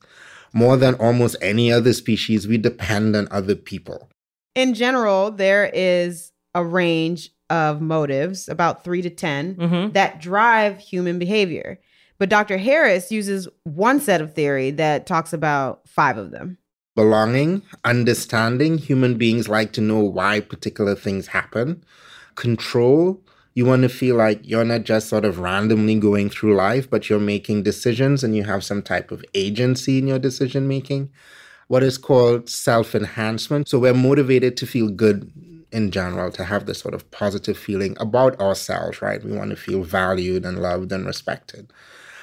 More 0.54 0.78
than 0.78 0.96
almost 0.96 1.36
any 1.42 1.72
other 1.72 1.94
species, 1.94 2.48
we 2.48 2.58
depend 2.58 3.16
on 3.16 3.28
other 3.30 3.56
people. 3.56 4.10
In 4.56 4.74
general, 4.74 5.32
there 5.32 5.70
is 5.74 6.32
a 6.54 6.64
range 6.64 7.32
of 7.50 7.82
motives, 7.82 8.48
about 8.48 8.84
three 8.84 9.02
to 9.02 9.10
10, 9.10 9.56
Mhm. 9.56 9.94
that 9.94 10.22
drive 10.22 10.80
human 10.80 11.20
behavior. 11.20 11.80
But 12.18 12.30
Dr. 12.30 12.58
Harris 12.58 13.12
uses 13.12 13.48
one 13.64 14.00
set 14.00 14.22
of 14.22 14.34
theory 14.34 14.72
that 14.72 15.06
talks 15.06 15.34
about 15.34 15.88
five 15.88 16.18
of 16.18 16.32
them. 16.32 16.58
belonging, 16.96 17.62
understanding. 17.84 18.78
Human 18.78 19.18
beings 19.18 19.50
like 19.50 19.74
to 19.74 19.82
know 19.82 20.00
why 20.00 20.40
particular 20.40 20.96
things 20.96 21.28
happen. 21.28 21.84
Control. 22.36 23.22
You 23.54 23.66
want 23.66 23.82
to 23.84 23.90
feel 23.90 24.16
like 24.16 24.40
you're 24.44 24.64
not 24.66 24.84
just 24.84 25.10
sort 25.10 25.26
of 25.26 25.40
randomly 25.40 25.96
going 26.00 26.30
through 26.30 26.56
life, 26.56 26.90
but 26.90 27.10
you're 27.10 27.20
making 27.20 27.64
decisions 27.64 28.24
and 28.24 28.36
you 28.36 28.44
have 28.44 28.64
some 28.64 28.82
type 28.82 29.12
of 29.12 29.24
agency 29.34 29.98
in 29.98 30.08
your 30.08 30.20
decision 30.20 30.68
making. 30.68 31.10
What 31.68 31.84
is 31.84 31.98
called 31.98 32.50
self 32.50 32.96
enhancement. 32.96 33.68
So 33.68 33.80
we're 33.80 33.94
motivated 33.94 34.56
to 34.58 34.66
feel 34.68 34.88
good 34.90 35.32
in 35.72 35.92
general, 35.92 36.32
to 36.32 36.46
have 36.46 36.66
this 36.66 36.80
sort 36.80 36.94
of 36.94 37.10
positive 37.12 37.58
feeling 37.58 37.98
about 38.00 38.40
ourselves, 38.40 39.02
right? 39.02 39.22
We 39.24 39.34
want 39.36 39.50
to 39.50 39.58
feel 39.58 39.84
valued 39.84 40.46
and 40.46 40.62
loved 40.62 40.92
and 40.94 41.06
respected. 41.06 41.74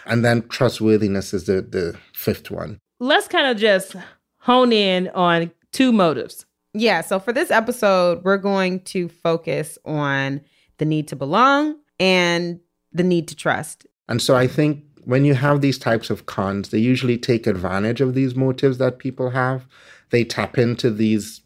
And 0.07 0.25
then 0.25 0.47
trustworthiness 0.49 1.33
is 1.33 1.45
the, 1.45 1.63
the 1.63 1.99
fifth 2.13 2.51
one. 2.51 2.79
Let's 3.01 3.29
kind 3.29 3.47
of 3.47 3.57
just 3.57 3.97
hone 4.39 4.73
in 4.73 5.09
on 5.09 5.51
two 5.73 5.93
motives. 5.93 6.47
Yeah, 6.75 7.03
so 7.03 7.19
for 7.19 7.33
this 7.33 7.51
episode, 7.51 8.25
we're 8.25 8.39
going 8.39 8.81
to 8.81 9.09
focus 9.09 9.79
on 9.85 10.41
the 10.79 10.85
need 10.85 11.09
to 11.09 11.17
belong 11.17 11.77
and 12.01 12.61
the 12.93 13.03
need 13.03 13.29
to 13.29 13.37
trust. 13.37 13.87
And 14.09 14.21
so 14.21 14.35
I 14.35 14.47
think 14.47 14.85
when 15.05 15.25
you 15.25 15.35
have 15.35 15.61
these 15.61 15.79
types 15.79 16.11
of 16.11 16.27
cons, 16.27 16.71
they 16.71 16.79
usually 16.79 17.19
take 17.19 17.47
advantage 17.47 18.01
of 18.01 18.15
these 18.15 18.35
motives 18.35 18.79
that 18.79 18.99
people 18.99 19.31
have. 19.31 19.67
They 20.11 20.25
tap 20.25 20.59
into 20.59 20.91
these 20.91 21.41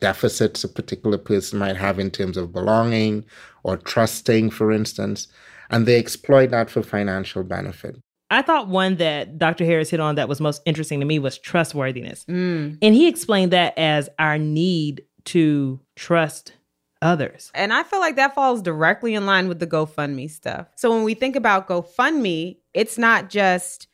deficits 0.00 0.62
a 0.62 0.68
particular 0.68 1.18
person 1.18 1.58
might 1.58 1.76
have 1.76 1.98
in 1.98 2.10
terms 2.10 2.36
of 2.36 2.52
belonging 2.52 3.24
or 3.62 3.76
trusting, 3.76 4.50
for 4.50 4.70
instance, 4.70 5.26
and 5.70 5.86
they 5.86 5.98
exploit 5.98 6.50
that 6.50 6.70
for 6.70 6.82
financial 6.82 7.42
benefit. 7.42 7.96
I 8.30 8.42
thought 8.42 8.68
one 8.68 8.96
that 8.96 9.38
Dr. 9.38 9.64
Harris 9.64 9.88
hit 9.90 10.00
on 10.00 10.16
that 10.16 10.28
was 10.28 10.40
most 10.40 10.60
interesting 10.66 11.00
to 11.00 11.06
me 11.06 11.18
was 11.18 11.38
trustworthiness. 11.38 12.24
Mm. 12.26 12.78
And 12.82 12.94
he 12.94 13.08
explained 13.08 13.52
that 13.52 13.76
as 13.78 14.10
our 14.18 14.36
need 14.36 15.02
to 15.26 15.80
trust 15.96 16.52
others. 17.00 17.50
And 17.54 17.72
I 17.72 17.84
feel 17.84 18.00
like 18.00 18.16
that 18.16 18.34
falls 18.34 18.60
directly 18.60 19.14
in 19.14 19.24
line 19.24 19.48
with 19.48 19.60
the 19.60 19.66
GoFundMe 19.66 20.30
stuff. 20.30 20.66
So 20.76 20.90
when 20.90 21.04
we 21.04 21.14
think 21.14 21.36
about 21.36 21.68
GoFundMe, 21.68 22.58
it's 22.74 22.98
not 22.98 23.30
just, 23.30 23.86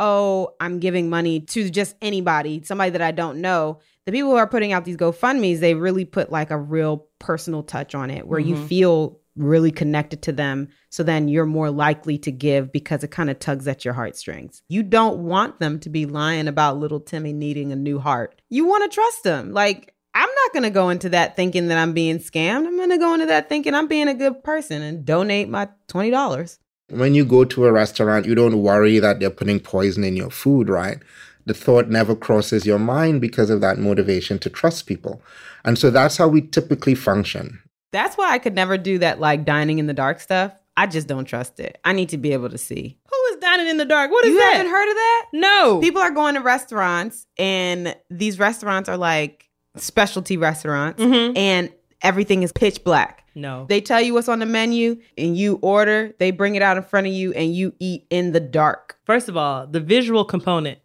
oh, 0.00 0.54
I'm 0.60 0.78
giving 0.78 1.10
money 1.10 1.40
to 1.40 1.68
just 1.70 1.96
anybody, 2.00 2.62
somebody 2.64 2.90
that 2.90 3.02
I 3.02 3.10
don't 3.10 3.40
know. 3.40 3.80
The 4.06 4.12
people 4.12 4.30
who 4.30 4.36
are 4.36 4.46
putting 4.46 4.72
out 4.72 4.84
these 4.84 4.96
GoFundMe's, 4.96 5.60
they 5.60 5.74
really 5.74 6.04
put 6.04 6.32
like 6.32 6.50
a 6.50 6.58
real 6.58 7.06
personal 7.18 7.62
touch 7.62 7.94
on 7.94 8.10
it 8.10 8.26
where 8.26 8.40
you 8.40 8.54
Mhm. 8.56 8.66
feel 8.68 9.20
really 9.36 9.70
connected 9.70 10.22
to 10.22 10.32
them. 10.32 10.68
So 10.90 11.02
then 11.02 11.28
you're 11.28 11.46
more 11.46 11.70
likely 11.70 12.18
to 12.18 12.32
give 12.32 12.72
because 12.72 13.02
it 13.02 13.10
kind 13.10 13.30
of 13.30 13.38
tugs 13.38 13.66
at 13.66 13.84
your 13.84 13.94
heartstrings. 13.94 14.62
You 14.68 14.82
don't 14.82 15.20
want 15.20 15.58
them 15.58 15.78
to 15.80 15.90
be 15.90 16.06
lying 16.06 16.48
about 16.48 16.78
little 16.78 17.00
Timmy 17.00 17.32
needing 17.32 17.72
a 17.72 17.76
new 17.76 17.98
heart. 17.98 18.40
You 18.50 18.66
want 18.66 18.90
to 18.90 18.94
trust 18.94 19.22
them. 19.22 19.52
Like, 19.52 19.94
I'm 20.14 20.28
not 20.28 20.52
going 20.52 20.64
to 20.64 20.70
go 20.70 20.90
into 20.90 21.08
that 21.10 21.36
thinking 21.36 21.68
that 21.68 21.78
I'm 21.78 21.94
being 21.94 22.18
scammed. 22.18 22.66
I'm 22.66 22.76
going 22.76 22.90
to 22.90 22.98
go 22.98 23.14
into 23.14 23.26
that 23.26 23.48
thinking 23.48 23.74
I'm 23.74 23.88
being 23.88 24.08
a 24.08 24.14
good 24.14 24.44
person 24.44 24.82
and 24.82 25.04
donate 25.04 25.48
my 25.48 25.68
$20. 25.88 26.58
When 26.90 27.14
you 27.14 27.24
go 27.24 27.44
to 27.44 27.64
a 27.64 27.72
restaurant, 27.72 28.26
you 28.26 28.34
don't 28.34 28.62
worry 28.62 28.98
that 28.98 29.20
they're 29.20 29.30
putting 29.30 29.60
poison 29.60 30.04
in 30.04 30.14
your 30.14 30.30
food, 30.30 30.68
right? 30.68 30.98
The 31.46 31.54
thought 31.54 31.88
never 31.88 32.14
crosses 32.14 32.66
your 32.66 32.78
mind 32.78 33.22
because 33.22 33.48
of 33.48 33.62
that 33.62 33.78
motivation 33.78 34.38
to 34.40 34.50
trust 34.50 34.86
people. 34.86 35.22
And 35.64 35.78
so 35.78 35.90
that's 35.90 36.18
how 36.18 36.28
we 36.28 36.42
typically 36.42 36.94
function. 36.94 37.60
That's 37.92 38.16
why 38.16 38.30
I 38.32 38.38
could 38.38 38.54
never 38.54 38.76
do 38.78 38.98
that 38.98 39.20
like 39.20 39.44
dining 39.44 39.78
in 39.78 39.86
the 39.86 39.94
dark 39.94 40.20
stuff. 40.20 40.52
I 40.76 40.86
just 40.86 41.06
don't 41.06 41.26
trust 41.26 41.60
it. 41.60 41.78
I 41.84 41.92
need 41.92 42.08
to 42.10 42.18
be 42.18 42.32
able 42.32 42.48
to 42.48 42.56
see. 42.58 42.98
Who 43.10 43.34
is 43.34 43.40
dining 43.40 43.68
in 43.68 43.76
the 43.76 43.84
dark? 43.84 44.10
What 44.10 44.24
is 44.24 44.30
you 44.32 44.38
that? 44.40 44.52
haven't 44.54 44.70
heard 44.72 44.88
of 44.88 44.94
that? 44.94 45.26
no. 45.34 45.80
People 45.80 46.00
are 46.00 46.10
going 46.10 46.34
to 46.34 46.40
restaurants 46.40 47.26
and 47.36 47.94
these 48.10 48.38
restaurants 48.38 48.88
are 48.88 48.96
like 48.96 49.50
specialty 49.76 50.36
restaurants 50.36 51.02
Mhm. 51.02 51.36
and 51.36 51.70
everything 52.02 52.42
is 52.42 52.52
pitch 52.52 52.82
black. 52.84 53.24
No. 53.34 53.66
They 53.68 53.80
tell 53.80 54.00
you 54.00 54.14
what's 54.14 54.28
on 54.28 54.38
the 54.38 54.46
menu 54.46 54.96
and 55.16 55.36
you 55.36 55.58
order, 55.62 56.14
they 56.18 56.30
bring 56.30 56.54
it 56.54 56.62
out 56.62 56.76
in 56.76 56.82
front 56.82 57.06
of 57.06 57.12
you 57.12 57.32
and 57.32 57.54
you 57.54 57.74
eat 57.78 58.06
in 58.10 58.32
the 58.32 58.40
dark. 58.40 58.96
First 59.04 59.28
of 59.28 59.36
all, 59.36 59.66
the 59.66 59.80
visual 59.80 60.24
component 60.24 60.78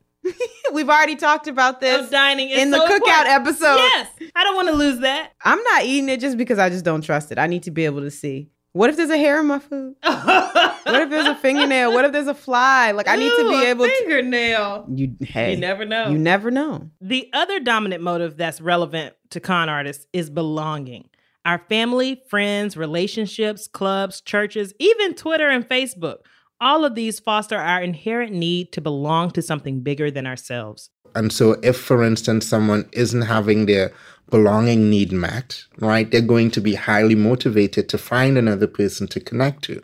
We've 0.78 0.90
already 0.90 1.16
talked 1.16 1.48
about 1.48 1.80
this 1.80 2.06
of 2.06 2.12
dining 2.12 2.52
in 2.52 2.70
the 2.70 2.78
so 2.78 2.86
cookout 2.86 3.26
important. 3.26 3.28
episode. 3.30 3.78
Yes. 3.78 4.10
I 4.36 4.44
don't 4.44 4.56
want 4.56 4.68
to 4.68 4.76
lose 4.76 5.00
that. 5.00 5.32
I'm 5.44 5.62
not 5.64 5.86
eating 5.86 6.08
it 6.08 6.20
just 6.20 6.38
because 6.38 6.60
I 6.60 6.70
just 6.70 6.86
don't 6.86 7.02
trust 7.02 7.32
it. 7.32 7.40
I 7.40 7.48
need 7.48 7.64
to 7.64 7.72
be 7.72 7.86
able 7.86 8.02
to 8.02 8.12
see. 8.12 8.52
What 8.74 8.92
if 8.92 8.96
there's 8.96 9.10
a 9.10 9.18
hair 9.18 9.40
in 9.40 9.48
my 9.48 9.58
food? 9.58 9.96
What 10.04 11.02
if 11.02 11.10
there's 11.10 11.28
a 11.28 11.36
fingernail? 11.36 11.92
What 11.94 12.06
if 12.06 12.12
there's 12.14 12.28
a 12.28 12.34
fly? 12.34 12.92
Like 12.92 13.08
I 13.08 13.16
need 13.18 13.30
to 13.30 13.50
be 13.50 13.66
able 13.66 13.86
to 13.86 13.92
fingernail. 13.92 14.86
You 14.94 15.16
hey, 15.20 15.52
You 15.56 15.58
never 15.58 15.84
know. 15.84 16.10
You 16.10 16.18
never 16.18 16.52
know. 16.52 16.90
The 17.02 17.30
other 17.34 17.60
dominant 17.60 18.04
motive 18.04 18.38
that's 18.38 18.62
relevant 18.62 19.16
to 19.32 19.40
con 19.40 19.68
artists 19.68 20.06
is 20.14 20.30
belonging. 20.30 21.10
Our 21.44 21.58
family, 21.58 22.22
friends, 22.30 22.78
relationships, 22.78 23.68
clubs, 23.68 24.22
churches, 24.22 24.74
even 24.80 25.14
Twitter 25.16 25.50
and 25.50 25.68
Facebook, 25.68 26.18
all 26.60 26.86
of 26.86 26.96
these 26.96 27.20
foster 27.20 27.58
our 27.58 27.82
inherent 27.82 28.34
need 28.34 28.72
to 28.74 28.82
belong 28.82 29.32
to 29.32 29.42
something 29.42 29.82
bigger 29.82 30.10
than 30.10 30.26
ourselves. 30.26 30.90
And 31.16 31.32
so, 31.32 31.54
if, 31.64 31.78
for 31.78 32.04
instance, 32.04 32.46
someone 32.46 32.90
isn't 32.92 33.24
having 33.24 33.66
their 33.66 33.94
belonging 34.30 34.90
need 34.90 35.12
met, 35.12 35.64
right, 35.80 36.10
they're 36.10 36.22
going 36.22 36.52
to 36.52 36.62
be 36.62 36.76
highly 36.76 37.16
motivated 37.16 37.90
to 37.90 37.98
find 37.98 38.38
another 38.38 38.68
person 38.68 39.08
to 39.08 39.20
connect 39.20 39.64
to. 39.64 39.82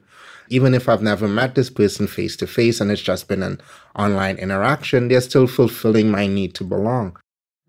Even 0.49 0.73
if 0.73 0.89
I've 0.89 1.01
never 1.01 1.27
met 1.27 1.55
this 1.55 1.69
person 1.69 2.07
face 2.07 2.35
to 2.37 2.47
face 2.47 2.81
and 2.81 2.91
it's 2.91 3.01
just 3.01 3.27
been 3.27 3.41
an 3.41 3.61
online 3.95 4.37
interaction, 4.37 5.07
they're 5.07 5.21
still 5.21 5.47
fulfilling 5.47 6.11
my 6.11 6.27
need 6.27 6.53
to 6.55 6.63
belong. 6.63 7.17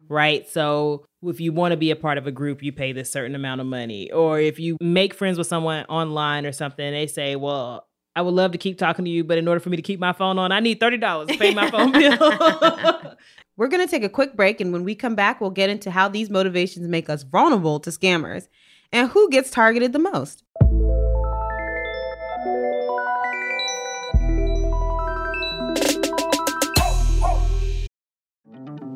Right. 0.08 0.48
So 0.48 1.06
if 1.22 1.40
you 1.40 1.52
want 1.52 1.72
to 1.72 1.76
be 1.76 1.90
a 1.90 1.96
part 1.96 2.18
of 2.18 2.26
a 2.26 2.32
group, 2.32 2.62
you 2.62 2.72
pay 2.72 2.92
this 2.92 3.10
certain 3.10 3.34
amount 3.34 3.60
of 3.60 3.66
money. 3.66 4.10
Or 4.10 4.38
if 4.38 4.58
you 4.58 4.76
make 4.80 5.14
friends 5.14 5.38
with 5.38 5.46
someone 5.46 5.84
online 5.86 6.44
or 6.44 6.52
something, 6.52 6.92
they 6.92 7.06
say, 7.06 7.36
well, 7.36 7.86
I 8.16 8.22
would 8.22 8.34
love 8.34 8.52
to 8.52 8.58
keep 8.58 8.78
talking 8.78 9.04
to 9.04 9.10
you, 9.10 9.24
but 9.24 9.38
in 9.38 9.48
order 9.48 9.58
for 9.58 9.70
me 9.70 9.76
to 9.76 9.82
keep 9.82 9.98
my 9.98 10.12
phone 10.12 10.38
on, 10.38 10.52
I 10.52 10.60
need 10.60 10.80
$30 10.80 11.28
to 11.28 11.36
pay 11.36 11.52
my 11.52 11.68
phone 11.70 11.90
bill. 11.90 13.16
We're 13.56 13.68
going 13.68 13.84
to 13.84 13.90
take 13.90 14.04
a 14.04 14.08
quick 14.08 14.36
break. 14.36 14.60
And 14.60 14.72
when 14.72 14.84
we 14.84 14.94
come 14.94 15.14
back, 15.14 15.40
we'll 15.40 15.50
get 15.50 15.70
into 15.70 15.90
how 15.90 16.08
these 16.08 16.30
motivations 16.30 16.86
make 16.86 17.08
us 17.10 17.24
vulnerable 17.24 17.80
to 17.80 17.90
scammers 17.90 18.48
and 18.92 19.08
who 19.10 19.28
gets 19.30 19.50
targeted 19.50 19.92
the 19.92 19.98
most. 19.98 20.44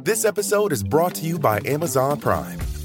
This 0.05 0.25
episode 0.25 0.73
is 0.73 0.83
brought 0.83 1.15
to 1.17 1.27
you 1.27 1.39
by 1.39 1.61
Amazon 1.67 2.19
Prime. 2.21 2.59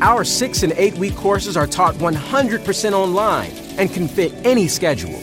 Our 0.00 0.24
six 0.24 0.62
and 0.62 0.72
eight 0.76 0.94
week 0.94 1.14
courses 1.14 1.56
are 1.56 1.66
taught 1.66 1.94
100% 1.94 2.92
online 2.92 3.50
and 3.78 3.92
can 3.92 4.08
fit 4.08 4.32
any 4.44 4.66
schedule. 4.66 5.16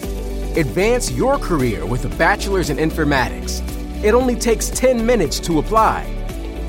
Advance 0.58 1.12
your 1.12 1.38
career 1.38 1.86
with 1.86 2.06
a 2.06 2.10
bachelor's 2.18 2.70
in 2.70 2.78
informatics. 2.78 3.62
It 4.04 4.14
only 4.14 4.36
takes 4.36 4.70
10 4.70 5.06
minutes 5.06 5.40
to 5.42 5.60
apply. 5.60 6.06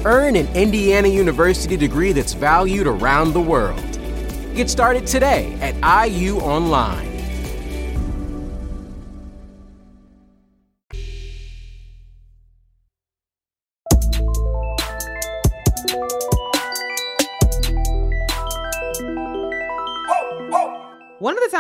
Earn 0.04 0.36
an 0.36 0.48
Indiana 0.56 1.08
University 1.08 1.76
degree 1.76 2.12
that's 2.12 2.32
valued 2.32 2.86
around 2.86 3.32
the 3.32 3.40
world. 3.40 3.80
Get 4.54 4.68
started 4.68 5.06
today 5.06 5.56
at 5.60 6.08
IU 6.10 6.38
Online. 6.40 7.11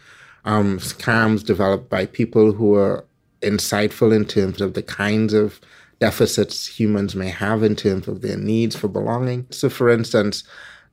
um, 0.46 0.80
scams 0.80 1.44
developed 1.44 1.90
by 1.90 2.06
people 2.06 2.52
who 2.52 2.76
are 2.76 3.04
insightful 3.42 4.16
in 4.16 4.26
terms 4.26 4.62
of 4.62 4.74
the 4.74 4.84
kinds 4.84 5.34
of 5.34 5.60
deficits 6.00 6.68
humans 6.68 7.16
may 7.16 7.30
have 7.30 7.64
in 7.64 7.76
terms 7.76 8.08
of 8.08 8.22
their 8.22 8.38
needs 8.38 8.76
for 8.76 8.88
belonging. 8.88 9.48
So, 9.50 9.70
for 9.70 9.90
instance, 9.90 10.44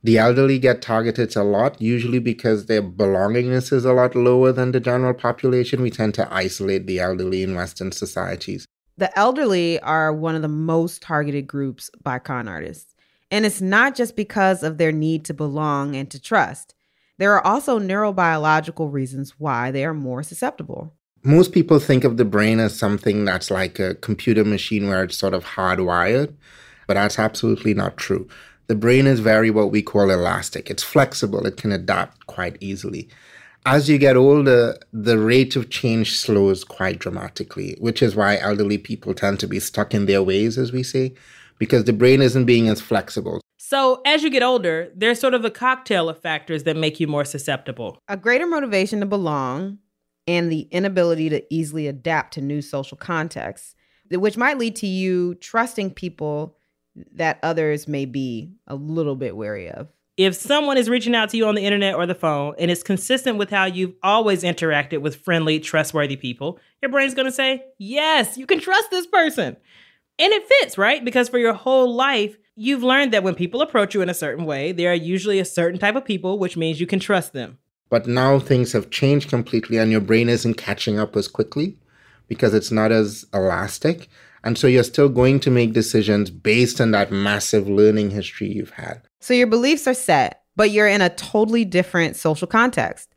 the 0.03 0.17
elderly 0.17 0.59
get 0.59 0.81
targeted 0.81 1.35
a 1.35 1.43
lot, 1.43 1.81
usually 1.81 2.19
because 2.19 2.65
their 2.65 2.83
belongingness 2.83 3.71
is 3.71 3.85
a 3.85 3.93
lot 3.93 4.15
lower 4.15 4.51
than 4.51 4.73
the 4.73 4.81
general 4.81 5.13
population. 5.13 5.81
We 5.81 5.91
tend 5.91 6.13
to 6.15 6.33
isolate 6.33 6.87
the 6.87 6.99
elderly 6.99 7.41
in 7.41 7.55
Western 7.55 7.91
societies. 7.93 8.67
The 8.97 9.17
elderly 9.17 9.79
are 9.79 10.13
one 10.13 10.35
of 10.35 10.41
the 10.41 10.47
most 10.49 11.01
targeted 11.01 11.47
groups 11.47 11.89
by 12.03 12.19
con 12.19 12.47
artists. 12.47 12.93
And 13.31 13.45
it's 13.45 13.61
not 13.61 13.95
just 13.95 14.15
because 14.15 14.61
of 14.61 14.77
their 14.77 14.91
need 14.91 15.25
to 15.25 15.33
belong 15.33 15.95
and 15.95 16.11
to 16.11 16.21
trust. 16.21 16.75
There 17.17 17.33
are 17.33 17.45
also 17.45 17.79
neurobiological 17.79 18.91
reasons 18.91 19.39
why 19.39 19.71
they 19.71 19.85
are 19.85 19.93
more 19.93 20.21
susceptible. 20.21 20.93
most 21.23 21.53
people 21.53 21.79
think 21.79 22.03
of 22.03 22.17
the 22.17 22.25
brain 22.25 22.59
as 22.59 22.77
something 22.77 23.23
that's 23.23 23.49
like 23.49 23.79
a 23.79 23.95
computer 23.95 24.43
machine 24.43 24.87
where 24.89 25.03
it's 25.03 25.17
sort 25.17 25.33
of 25.33 25.45
hardwired, 25.45 26.33
but 26.85 26.95
that's 26.95 27.17
absolutely 27.17 27.73
not 27.73 27.95
true. 27.95 28.27
The 28.67 28.75
brain 28.75 29.07
is 29.07 29.19
very 29.19 29.49
what 29.49 29.71
we 29.71 29.81
call 29.81 30.09
elastic. 30.09 30.69
It's 30.69 30.83
flexible, 30.83 31.45
it 31.45 31.57
can 31.57 31.71
adapt 31.71 32.27
quite 32.27 32.57
easily. 32.61 33.09
As 33.65 33.89
you 33.89 33.97
get 33.97 34.17
older, 34.17 34.77
the 34.91 35.17
rate 35.17 35.55
of 35.55 35.69
change 35.69 36.17
slows 36.17 36.63
quite 36.63 36.99
dramatically, 36.99 37.77
which 37.79 38.01
is 38.01 38.15
why 38.15 38.37
elderly 38.37 38.77
people 38.77 39.13
tend 39.13 39.39
to 39.39 39.47
be 39.47 39.59
stuck 39.59 39.93
in 39.93 40.05
their 40.05 40.21
ways, 40.21 40.57
as 40.57 40.71
we 40.71 40.83
say, 40.83 41.13
because 41.59 41.85
the 41.85 41.93
brain 41.93 42.21
isn't 42.21 42.45
being 42.45 42.67
as 42.67 42.81
flexible. 42.81 43.39
So, 43.57 44.01
as 44.05 44.23
you 44.23 44.29
get 44.29 44.43
older, 44.43 44.91
there's 44.93 45.19
sort 45.19 45.33
of 45.33 45.45
a 45.45 45.49
cocktail 45.49 46.09
of 46.09 46.19
factors 46.19 46.63
that 46.63 46.75
make 46.75 46.99
you 46.99 47.07
more 47.07 47.23
susceptible. 47.23 47.97
A 48.09 48.17
greater 48.17 48.45
motivation 48.45 48.99
to 48.99 49.05
belong 49.05 49.79
and 50.27 50.51
the 50.51 50.67
inability 50.71 51.29
to 51.29 51.53
easily 51.53 51.87
adapt 51.87 52.33
to 52.33 52.41
new 52.41 52.61
social 52.61 52.97
contexts, 52.97 53.75
which 54.11 54.37
might 54.37 54.57
lead 54.57 54.75
to 54.77 54.87
you 54.87 55.35
trusting 55.35 55.91
people 55.91 56.57
that 57.13 57.39
others 57.43 57.87
may 57.87 58.05
be 58.05 58.51
a 58.67 58.75
little 58.75 59.15
bit 59.15 59.35
wary 59.35 59.69
of. 59.69 59.87
If 60.15 60.35
someone 60.35 60.77
is 60.77 60.89
reaching 60.89 61.15
out 61.15 61.29
to 61.29 61.37
you 61.37 61.47
on 61.47 61.55
the 61.55 61.65
internet 61.65 61.95
or 61.95 62.05
the 62.05 62.13
phone 62.13 62.53
and 62.59 62.69
it's 62.69 62.83
consistent 62.83 63.37
with 63.37 63.49
how 63.49 63.65
you've 63.65 63.95
always 64.03 64.43
interacted 64.43 65.01
with 65.01 65.15
friendly, 65.15 65.59
trustworthy 65.59 66.15
people, 66.15 66.59
your 66.81 66.91
brain's 66.91 67.15
going 67.15 67.25
to 67.25 67.31
say, 67.31 67.63
Yes, 67.79 68.37
you 68.37 68.45
can 68.45 68.59
trust 68.59 68.91
this 68.91 69.07
person. 69.07 69.57
And 70.19 70.31
it 70.31 70.47
fits, 70.47 70.77
right? 70.77 71.03
Because 71.03 71.29
for 71.29 71.39
your 71.39 71.53
whole 71.53 71.91
life, 71.91 72.37
you've 72.55 72.83
learned 72.83 73.11
that 73.13 73.23
when 73.23 73.33
people 73.33 73.61
approach 73.61 73.95
you 73.95 74.01
in 74.01 74.09
a 74.09 74.13
certain 74.13 74.45
way, 74.45 74.71
they 74.71 74.85
are 74.85 74.93
usually 74.93 75.39
a 75.39 75.45
certain 75.45 75.79
type 75.79 75.95
of 75.95 76.05
people, 76.05 76.37
which 76.37 76.57
means 76.57 76.79
you 76.79 76.85
can 76.85 76.99
trust 76.99 77.33
them. 77.33 77.57
But 77.89 78.07
now 78.07 78.39
things 78.39 78.73
have 78.73 78.91
changed 78.91 79.29
completely, 79.29 79.77
and 79.77 79.91
your 79.91 80.01
brain 80.01 80.29
isn't 80.29 80.55
catching 80.55 80.99
up 80.99 81.15
as 81.15 81.27
quickly 81.27 81.77
because 82.27 82.53
it's 82.53 82.71
not 82.71 82.91
as 82.91 83.25
elastic. 83.33 84.09
And 84.43 84.57
so 84.57 84.67
you're 84.67 84.83
still 84.83 85.09
going 85.09 85.39
to 85.41 85.51
make 85.51 85.73
decisions 85.73 86.29
based 86.29 86.81
on 86.81 86.91
that 86.91 87.11
massive 87.11 87.67
learning 87.67 88.11
history 88.11 88.51
you've 88.51 88.71
had. 88.71 89.01
So 89.21 89.33
your 89.33 89.47
beliefs 89.47 89.87
are 89.87 89.93
set, 89.93 90.43
but 90.55 90.71
you're 90.71 90.87
in 90.87 91.01
a 91.01 91.09
totally 91.09 91.63
different 91.63 92.15
social 92.15 92.47
context. 92.47 93.09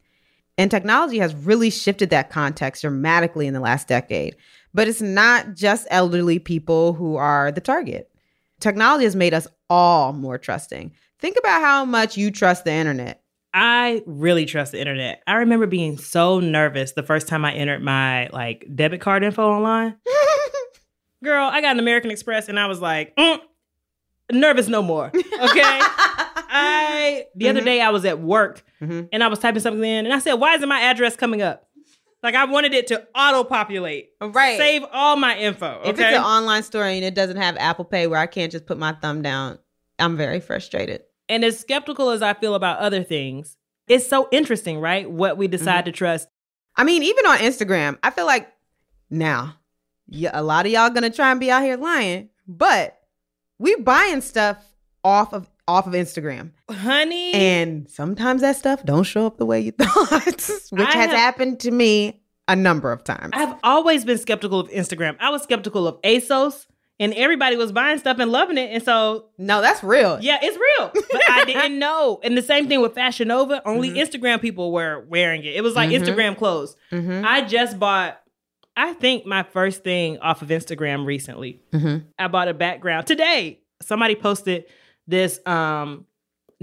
And 0.58 0.70
technology 0.70 1.18
has 1.18 1.34
really 1.34 1.70
shifted 1.70 2.10
that 2.10 2.30
context 2.30 2.82
dramatically 2.82 3.46
in 3.46 3.54
the 3.54 3.60
last 3.60 3.88
decade. 3.88 4.36
But 4.72 4.88
it's 4.88 5.02
not 5.02 5.54
just 5.54 5.86
elderly 5.90 6.38
people 6.38 6.92
who 6.92 7.16
are 7.16 7.50
the 7.50 7.60
target. 7.60 8.10
Technology 8.60 9.04
has 9.04 9.16
made 9.16 9.34
us 9.34 9.46
all 9.68 10.12
more 10.12 10.38
trusting. 10.38 10.92
Think 11.18 11.36
about 11.38 11.60
how 11.60 11.84
much 11.84 12.16
you 12.16 12.30
trust 12.30 12.64
the 12.64 12.72
internet. 12.72 13.22
I 13.52 14.02
really 14.06 14.44
trust 14.44 14.72
the 14.72 14.80
internet. 14.80 15.22
I 15.26 15.36
remember 15.36 15.66
being 15.66 15.96
so 15.96 16.40
nervous 16.40 16.92
the 16.92 17.02
first 17.02 17.26
time 17.26 17.44
I 17.44 17.54
entered 17.54 17.82
my 17.82 18.28
like 18.28 18.66
debit 18.74 19.00
card 19.00 19.24
info 19.24 19.48
online. 19.48 19.96
Girl, 21.24 21.46
I 21.46 21.60
got 21.60 21.72
an 21.72 21.78
American 21.80 22.10
Express 22.10 22.48
and 22.48 22.58
I 22.58 22.66
was 22.66 22.80
like, 22.80 23.14
mm, 23.16 23.40
nervous 24.32 24.68
no 24.68 24.82
more. 24.82 25.06
Okay. 25.08 25.80
I 26.48 27.26
the 27.34 27.48
other 27.48 27.60
Mhm. 27.60 27.64
day 27.64 27.80
I 27.80 27.90
was 27.90 28.04
at 28.04 28.20
work 28.20 28.62
Mhm. 28.80 29.08
and 29.12 29.22
I 29.24 29.28
was 29.28 29.38
typing 29.38 29.60
something 29.60 29.82
in 29.84 30.04
and 30.06 30.14
I 30.14 30.18
said, 30.18 30.34
"Why 30.34 30.54
isn't 30.54 30.68
my 30.68 30.80
address 30.80 31.16
coming 31.16 31.42
up?" 31.42 31.68
Like 32.22 32.34
I 32.34 32.44
wanted 32.44 32.72
it 32.74 32.86
to 32.88 33.06
auto 33.14 33.44
populate, 33.44 34.10
Right. 34.20 34.56
save 34.58 34.84
all 34.92 35.16
my 35.16 35.36
info. 35.36 35.78
Okay. 35.80 35.90
If 35.90 35.98
it's 35.98 36.16
an 36.16 36.22
online 36.22 36.62
store 36.62 36.84
and 36.84 37.04
it 37.04 37.14
doesn't 37.14 37.36
have 37.36 37.56
Apple 37.58 37.84
Pay 37.84 38.06
where 38.06 38.18
I 38.18 38.26
can't 38.26 38.50
just 38.52 38.66
put 38.66 38.78
my 38.78 38.92
thumb 38.92 39.22
down, 39.22 39.58
I'm 39.98 40.16
very 40.16 40.40
frustrated. 40.40 41.02
and 41.28 41.44
as 41.44 41.58
skeptical 41.58 42.10
as 42.10 42.22
I 42.22 42.34
feel 42.34 42.54
about 42.54 42.78
other 42.78 43.02
things, 43.02 43.56
it's 43.88 44.06
so 44.06 44.28
interesting, 44.30 44.78
right? 44.78 45.10
What 45.10 45.36
we 45.36 45.48
decide 45.48 45.84
to 45.86 45.92
trust. 45.92 46.28
I 46.76 46.84
mean, 46.84 47.02
even 47.02 47.26
on 47.26 47.38
Instagram, 47.38 47.98
I 48.02 48.10
feel 48.10 48.26
like 48.26 48.46
now, 49.10 49.56
yeah, 50.08 50.30
a 50.34 50.42
lot 50.42 50.66
of 50.66 50.72
y'all 50.72 50.90
gonna 50.90 51.10
try 51.10 51.30
and 51.30 51.40
be 51.40 51.50
out 51.50 51.62
here 51.62 51.76
lying, 51.76 52.28
but 52.46 52.98
we 53.58 53.74
buying 53.76 54.20
stuff 54.20 54.58
off 55.04 55.32
of 55.32 55.48
off 55.68 55.86
of 55.86 55.94
Instagram, 55.94 56.52
Honey, 56.70 57.32
and 57.34 57.88
sometimes 57.90 58.40
that 58.42 58.54
stuff 58.56 58.84
don't 58.84 59.02
show 59.04 59.26
up 59.26 59.36
the 59.38 59.46
way 59.46 59.60
you 59.60 59.72
thought, 59.78 60.10
which 60.70 60.88
I 60.88 60.92
has 60.92 61.10
have- 61.10 61.10
happened 61.10 61.60
to 61.60 61.70
me 61.70 62.22
a 62.48 62.54
number 62.54 62.92
of 62.92 63.02
times. 63.02 63.30
I've 63.32 63.56
always 63.64 64.04
been 64.04 64.18
skeptical 64.18 64.60
of 64.60 64.68
Instagram. 64.70 65.16
I 65.18 65.30
was 65.30 65.42
skeptical 65.42 65.88
of 65.88 66.00
ASOS, 66.02 66.66
and 67.00 67.12
everybody 67.14 67.56
was 67.56 67.72
buying 67.72 67.98
stuff 67.98 68.20
and 68.20 68.30
loving 68.30 68.56
it. 68.58 68.70
And 68.70 68.80
so, 68.84 69.26
no, 69.38 69.60
that's 69.60 69.82
real. 69.82 70.18
yeah, 70.20 70.38
it's 70.40 70.56
real. 70.56 70.92
But 71.10 71.22
I 71.28 71.44
didn't 71.46 71.80
know. 71.80 72.20
And 72.22 72.38
the 72.38 72.42
same 72.42 72.68
thing 72.68 72.80
with 72.80 72.94
Fashion 72.94 73.26
Nova, 73.26 73.60
only 73.66 73.90
Mhm. 73.90 74.06
Instagram 74.06 74.40
people 74.40 74.70
were 74.70 75.04
wearing 75.08 75.42
it. 75.42 75.56
It 75.56 75.62
was 75.64 75.74
like 75.74 75.90
Mhm. 75.90 76.00
Instagram 76.04 76.38
clothes. 76.38 76.76
Mm-hmm. 76.92 77.24
I 77.26 77.40
just 77.42 77.80
bought, 77.80 78.20
I 78.76 78.92
think, 78.94 79.24
my 79.26 79.42
first 79.42 79.82
thing 79.84 80.18
off 80.18 80.42
of 80.42 80.48
Instagram 80.48 81.06
recently. 81.06 81.60
Mm-hmm. 81.72 82.06
I 82.18 82.28
bought 82.28 82.48
a 82.48 82.54
background 82.54 83.06
today. 83.06 83.60
Somebody 83.82 84.14
posted 84.14 84.64
this 85.06 85.40
um 85.46 86.06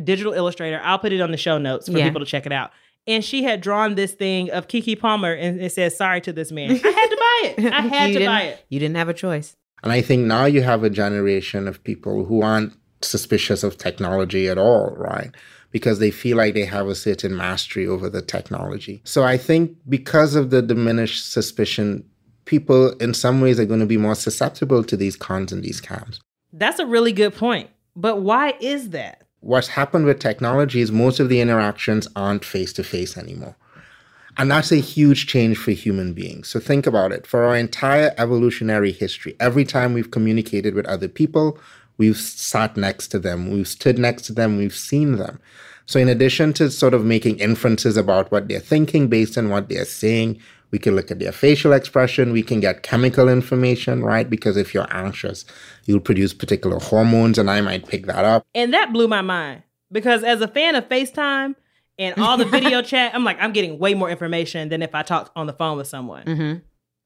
digital 0.03 0.33
illustrator. 0.33 0.79
I'll 0.83 0.99
put 0.99 1.11
it 1.13 1.21
on 1.21 1.31
the 1.31 1.37
show 1.37 1.57
notes 1.57 1.87
for 1.87 1.97
Yeah. 1.97 2.05
people 2.05 2.19
to 2.19 2.25
check 2.25 2.45
it 2.45 2.51
out. 2.51 2.71
And 3.05 3.23
she 3.23 3.43
had 3.43 3.61
drawn 3.61 3.95
this 3.95 4.13
thing 4.13 4.49
of 4.51 4.67
Keke 4.67 4.99
Palmer 4.99 5.33
and 5.33 5.61
it 5.61 5.71
says 5.73 5.95
sorry 5.97 6.21
to 6.21 6.33
this 6.33 6.51
man. 6.51 6.71
I 6.71 6.73
had 6.75 7.07
to 7.09 7.17
buy 7.17 7.53
it. 7.63 7.73
I 7.73 7.81
had 7.87 8.13
to 8.13 8.25
buy 8.25 8.41
it. 8.43 8.65
You 8.69 8.79
didn't 8.79 8.95
have 8.95 9.09
a 9.09 9.13
choice. 9.13 9.55
And 9.83 9.91
I 9.91 10.01
think 10.01 10.23
now 10.25 10.45
you 10.45 10.61
have 10.61 10.83
a 10.83 10.89
generation 10.89 11.67
of 11.67 11.83
people 11.83 12.25
who 12.25 12.41
aren't 12.41 12.73
suspicious 13.01 13.63
of 13.63 13.77
technology 13.77 14.47
at 14.47 14.57
all, 14.57 14.95
right? 14.97 15.31
Because 15.73 15.99
they 15.99 16.11
feel 16.11 16.37
like 16.37 16.53
they 16.53 16.63
have 16.63 16.87
a 16.87 16.95
certain 16.95 17.35
mastery 17.35 17.85
over 17.85 18.09
the 18.09 18.21
technology. 18.21 19.01
So 19.03 19.23
I 19.23 19.37
think 19.37 19.75
because 19.89 20.35
of 20.35 20.49
the 20.49 20.61
diminished 20.61 21.29
suspicion, 21.29 22.05
people 22.45 22.91
in 22.99 23.13
some 23.13 23.41
ways 23.41 23.59
are 23.59 23.65
going 23.65 23.81
to 23.81 23.85
be 23.85 23.97
more 23.97 24.15
susceptible 24.15 24.85
to 24.85 24.95
these 24.95 25.17
cons 25.17 25.51
and 25.51 25.63
these 25.63 25.81
scams. 25.81 26.19
That's 26.53 26.79
a 26.79 26.85
really 26.85 27.11
good 27.11 27.35
point. 27.35 27.69
But 27.95 28.21
why 28.21 28.55
is 28.61 28.91
that? 28.91 29.23
What's 29.41 29.67
happened 29.67 30.05
with 30.05 30.19
technology 30.19 30.79
is 30.79 30.91
most 30.91 31.19
of 31.19 31.27
the 31.27 31.41
interactions 31.41 32.07
aren't 32.15 32.45
face 32.45 32.71
to 32.73 32.83
face 32.83 33.17
anymore. 33.17 33.57
And 34.37 34.49
that's 34.49 34.71
a 34.71 34.77
huge 34.77 35.27
change 35.27 35.57
for 35.57 35.71
human 35.71 36.13
beings. 36.13 36.47
So 36.47 36.59
think 36.59 36.87
about 36.87 37.11
it. 37.11 37.27
For 37.27 37.43
our 37.43 37.55
entire 37.55 38.13
evolutionary 38.17 38.91
history, 38.91 39.35
every 39.39 39.63
time 39.63 39.93
we've 39.93 40.09
communicated 40.09 40.73
with 40.73 40.87
other 40.87 41.07
people, 41.07 41.59
we've 41.97 42.17
sat 42.17 42.77
next 42.77 43.09
to 43.09 43.19
them, 43.19 43.49
we've 43.51 43.67
stood 43.67 43.97
next 43.97 44.23
to 44.23 44.33
them, 44.33 44.57
we've 44.57 44.75
seen 44.75 45.17
them. 45.17 45.39
So, 45.85 45.99
in 45.99 46.07
addition 46.07 46.53
to 46.53 46.71
sort 46.71 46.93
of 46.93 47.03
making 47.03 47.39
inferences 47.39 47.97
about 47.97 48.31
what 48.31 48.47
they're 48.47 48.59
thinking 48.59 49.07
based 49.07 49.37
on 49.37 49.49
what 49.49 49.69
they're 49.69 49.85
saying, 49.85 50.39
we 50.71 50.79
can 50.79 50.95
look 50.95 51.11
at 51.11 51.19
their 51.19 51.31
facial 51.31 51.71
expression, 51.73 52.31
we 52.31 52.41
can 52.41 52.59
get 52.59 52.81
chemical 52.81 53.29
information, 53.29 54.03
right? 54.03 54.27
Because 54.27 54.57
if 54.57 54.73
you're 54.73 54.87
anxious, 54.89 55.45
you'll 55.85 55.99
produce 55.99 56.33
particular 56.33 56.79
hormones, 56.79 57.37
and 57.37 57.49
I 57.49 57.61
might 57.61 57.87
pick 57.87 58.07
that 58.07 58.25
up. 58.25 58.45
And 58.55 58.73
that 58.73 58.91
blew 58.91 59.07
my 59.07 59.21
mind 59.21 59.63
because 59.91 60.23
as 60.23 60.41
a 60.41 60.47
fan 60.47 60.75
of 60.75 60.89
FaceTime 60.89 61.55
and 61.99 62.17
all 62.17 62.37
the 62.37 62.45
video 62.57 62.81
chat, 62.81 63.13
I'm 63.13 63.23
like, 63.23 63.37
I'm 63.39 63.53
getting 63.53 63.77
way 63.77 63.93
more 63.93 64.09
information 64.09 64.69
than 64.69 64.81
if 64.81 64.95
I 64.95 65.03
talked 65.03 65.31
on 65.35 65.47
the 65.47 65.53
phone 65.53 65.77
with 65.77 65.87
someone. 65.87 66.25
Mm-hmm. 66.25 66.59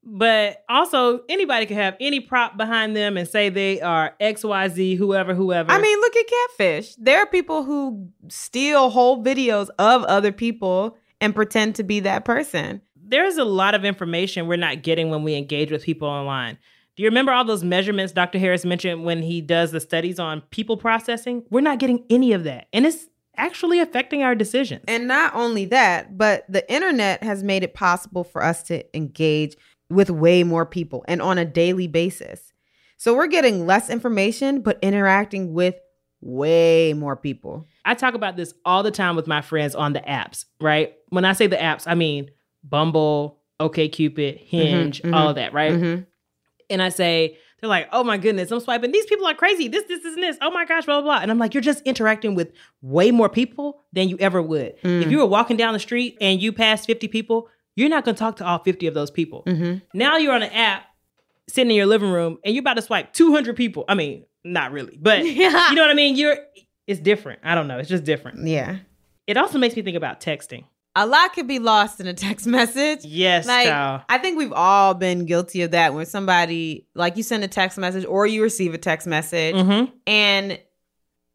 But 0.03 0.63
also, 0.69 1.21
anybody 1.27 1.65
can 1.65 1.75
have 1.77 1.97
any 1.99 2.21
prop 2.21 2.55
behind 2.55 2.95
them 2.95 3.17
and 3.17 3.27
say 3.27 3.49
they 3.49 3.81
are 3.81 4.15
XYZ, 4.21 4.97
whoever, 4.97 5.33
whoever. 5.35 5.69
I 5.71 5.79
mean, 5.81 5.99
look 5.99 6.15
at 6.15 6.25
catfish. 6.27 6.95
There 6.95 7.19
are 7.19 7.25
people 7.25 7.63
who 7.63 8.07
steal 8.29 8.89
whole 8.89 9.21
videos 9.23 9.67
of 9.79 10.03
other 10.05 10.31
people 10.31 10.97
and 11.19 11.35
pretend 11.35 11.75
to 11.75 11.83
be 11.83 11.99
that 12.01 12.23
person. 12.23 12.81
there's 13.09 13.37
a 13.37 13.45
lot 13.45 13.73
of 13.73 13.85
information 13.85 14.47
we're 14.47 14.57
not 14.57 14.83
getting 14.83 15.09
when 15.09 15.23
we 15.23 15.35
engage 15.35 15.71
with 15.71 15.83
people 15.83 16.07
online. 16.07 16.57
Do 16.95 17.03
you 17.03 17.09
remember 17.09 17.31
all 17.31 17.45
those 17.45 17.63
measurements 17.63 18.11
Dr. 18.11 18.39
Harris 18.39 18.65
mentioned 18.65 19.03
when 19.03 19.21
he 19.21 19.39
does 19.39 19.71
the 19.71 19.79
studies 19.79 20.19
on 20.19 20.41
people 20.49 20.77
processing? 20.77 21.43
We're 21.49 21.61
not 21.61 21.79
getting 21.79 22.03
any 22.09 22.33
of 22.33 22.43
that. 22.45 22.67
And 22.73 22.85
it's 22.85 23.07
actually 23.35 23.79
affecting 23.79 24.23
our 24.23 24.33
decisions. 24.33 24.83
And 24.87 25.07
not 25.07 25.35
only 25.35 25.65
that, 25.65 26.17
but 26.17 26.45
the 26.49 26.69
internet 26.71 27.21
has 27.23 27.43
made 27.43 27.63
it 27.63 27.75
possible 27.75 28.23
for 28.23 28.43
us 28.43 28.63
to 28.63 28.83
engage 28.97 29.55
with 29.89 30.09
way 30.09 30.43
more 30.43 30.65
people 30.65 31.03
and 31.07 31.21
on 31.21 31.37
a 31.37 31.45
daily 31.45 31.87
basis. 31.87 32.53
So 32.97 33.15
we're 33.15 33.27
getting 33.27 33.65
less 33.65 33.89
information, 33.89 34.61
but 34.61 34.79
interacting 34.81 35.53
with 35.53 35.75
way 36.19 36.93
more 36.93 37.15
people. 37.15 37.67
I 37.85 37.93
talk 37.93 38.15
about 38.15 38.35
this 38.35 38.53
all 38.65 38.83
the 38.83 38.91
time 38.91 39.15
with 39.15 39.27
my 39.27 39.41
friends 39.41 39.75
on 39.75 39.93
the 39.93 39.99
apps, 40.01 40.45
right? 40.59 40.95
When 41.09 41.25
I 41.25 41.33
say 41.33 41.47
the 41.47 41.57
apps, 41.57 41.83
I 41.85 41.95
mean 41.95 42.31
Bumble, 42.63 43.39
OKCupid, 43.59 44.39
Hinge, 44.39 45.01
mhm. 45.01 45.15
all 45.15 45.29
of 45.29 45.35
that, 45.35 45.53
right? 45.53 45.73
Mhm. 45.73 46.05
And 46.69 46.81
I 46.81 46.89
say, 46.89 47.37
they're 47.59 47.69
like, 47.69 47.87
oh 47.91 48.03
my 48.03 48.17
goodness, 48.17 48.51
I'm 48.51 48.59
swiping. 48.59 48.91
These 48.91 49.07
people 49.07 49.25
are 49.25 49.33
crazy. 49.33 49.67
This, 49.67 49.83
this, 49.85 50.03
this, 50.03 50.13
and 50.13 50.21
this. 50.21 50.37
Oh 50.41 50.51
my 50.51 50.65
gosh, 50.65 50.85
blah, 50.85 51.01
blah, 51.01 51.13
blah. 51.13 51.21
And 51.21 51.31
I'm 51.31 51.39
like, 51.39 51.53
you're 51.55 51.61
just 51.61 51.81
interacting 51.83 52.35
with 52.35 52.51
way 52.81 53.09
more 53.09 53.29
people 53.29 53.81
than 53.93 54.09
you 54.09 54.17
ever 54.19 54.41
would. 54.41 54.79
Mm. 54.81 55.03
If 55.03 55.11
you 55.11 55.17
were 55.17 55.25
walking 55.25 55.57
down 55.57 55.73
the 55.73 55.79
street 55.79 56.17
and 56.21 56.39
you 56.41 56.51
passed 56.51 56.85
50 56.85 57.07
people, 57.07 57.49
you're 57.77 57.87
not 57.87 58.03
going 58.03 58.15
to 58.15 58.19
talk 58.19 58.35
to 58.37 58.45
all 58.45 58.59
50 58.59 58.87
of 58.87 58.93
those 58.93 59.09
people. 59.11 59.43
Mhm. 59.47 59.81
Now 59.93 60.17
you're 60.17 60.33
on 60.33 60.43
an 60.43 60.51
app 60.51 60.83
sitting 61.47 61.71
in 61.71 61.77
your 61.77 61.85
living 61.85 62.09
room 62.11 62.37
and 62.43 62.53
you're 62.53 62.61
about 62.61 62.73
to 62.75 62.81
swipe 62.81 63.13
200 63.13 63.55
people. 63.55 63.85
I 63.87 63.93
mean, 63.95 64.25
not 64.43 64.73
really, 64.73 64.97
but 65.01 65.23
you 65.25 65.49
know 65.49 65.81
what 65.83 65.89
I 65.89 65.93
mean? 65.93 66.15
You're, 66.17 66.37
it's 66.87 66.99
different. 66.99 67.39
I 67.43 67.55
don't 67.55 67.67
know. 67.69 67.77
It's 67.77 67.87
just 67.87 68.03
different. 68.03 68.45
Yeah. 68.45 68.77
It 69.27 69.37
also 69.37 69.57
makes 69.59 69.75
me 69.75 69.81
think 69.83 69.95
about 69.95 70.19
texting. 70.19 70.65
A 70.95 71.05
lot 71.05 71.33
could 71.33 71.47
be 71.47 71.59
lost 71.59 71.99
in 71.99 72.07
a 72.07 72.13
text 72.13 72.47
message. 72.57 73.05
Yes, 73.05 73.45
like 73.45 73.67
child. 73.67 74.01
I 74.09 74.17
think 74.17 74.37
we've 74.37 74.51
all 74.53 74.93
been 74.95 75.25
guilty 75.25 75.61
of 75.61 75.71
that 75.71 75.93
when 75.93 76.05
somebody 76.07 76.87
like 76.95 77.15
you 77.17 77.23
send 77.23 77.43
a 77.43 77.47
text 77.47 77.77
message 77.77 78.03
or 78.05 78.25
you 78.25 78.41
receive 78.41 78.73
a 78.73 78.77
text 78.79 79.05
message 79.05 79.53
Mm-hmm. 79.53 79.91
and 80.07 80.59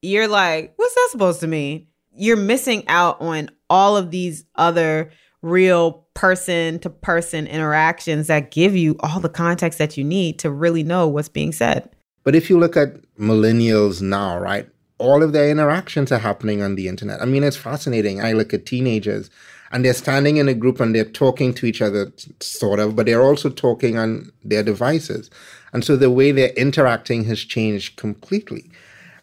you're 0.00 0.26
like, 0.26 0.72
what's 0.76 0.94
that 0.94 1.08
supposed 1.12 1.40
to 1.40 1.46
mean? 1.46 1.86
You're 2.14 2.36
missing 2.36 2.84
out 2.88 3.20
on 3.20 3.50
all 3.70 3.96
of 3.96 4.10
these 4.10 4.44
other 4.56 5.12
real 5.42 6.04
person 6.14 6.78
to 6.78 6.88
person 6.88 7.46
interactions 7.46 8.28
that 8.28 8.50
give 8.50 8.76
you 8.76 8.96
all 9.00 9.20
the 9.20 9.28
context 9.28 9.78
that 9.78 9.96
you 9.96 10.04
need 10.04 10.38
to 10.38 10.50
really 10.50 10.82
know 10.82 11.08
what's 11.08 11.28
being 11.28 11.52
said. 11.52 11.90
But 12.24 12.34
if 12.34 12.48
you 12.48 12.58
look 12.58 12.76
at 12.76 12.94
millennials 13.18 14.00
now, 14.00 14.38
right, 14.38 14.68
all 14.98 15.22
of 15.22 15.32
their 15.32 15.50
interactions 15.50 16.12
are 16.12 16.18
happening 16.18 16.62
on 16.62 16.76
the 16.76 16.86
internet. 16.86 17.20
I 17.20 17.24
mean, 17.24 17.42
it's 17.42 17.56
fascinating. 17.56 18.22
I 18.22 18.32
look 18.32 18.54
at 18.54 18.66
teenagers 18.66 19.30
and 19.72 19.84
they're 19.84 19.94
standing 19.94 20.36
in 20.36 20.48
a 20.48 20.54
group 20.54 20.78
and 20.78 20.94
they're 20.94 21.04
talking 21.04 21.52
to 21.54 21.66
each 21.66 21.82
other, 21.82 22.12
sort 22.40 22.78
of, 22.78 22.94
but 22.94 23.06
they're 23.06 23.22
also 23.22 23.50
talking 23.50 23.98
on 23.98 24.30
their 24.44 24.62
devices. 24.62 25.28
And 25.72 25.84
so 25.84 25.96
the 25.96 26.10
way 26.10 26.30
they're 26.30 26.50
interacting 26.50 27.24
has 27.24 27.40
changed 27.40 27.96
completely. 27.96 28.70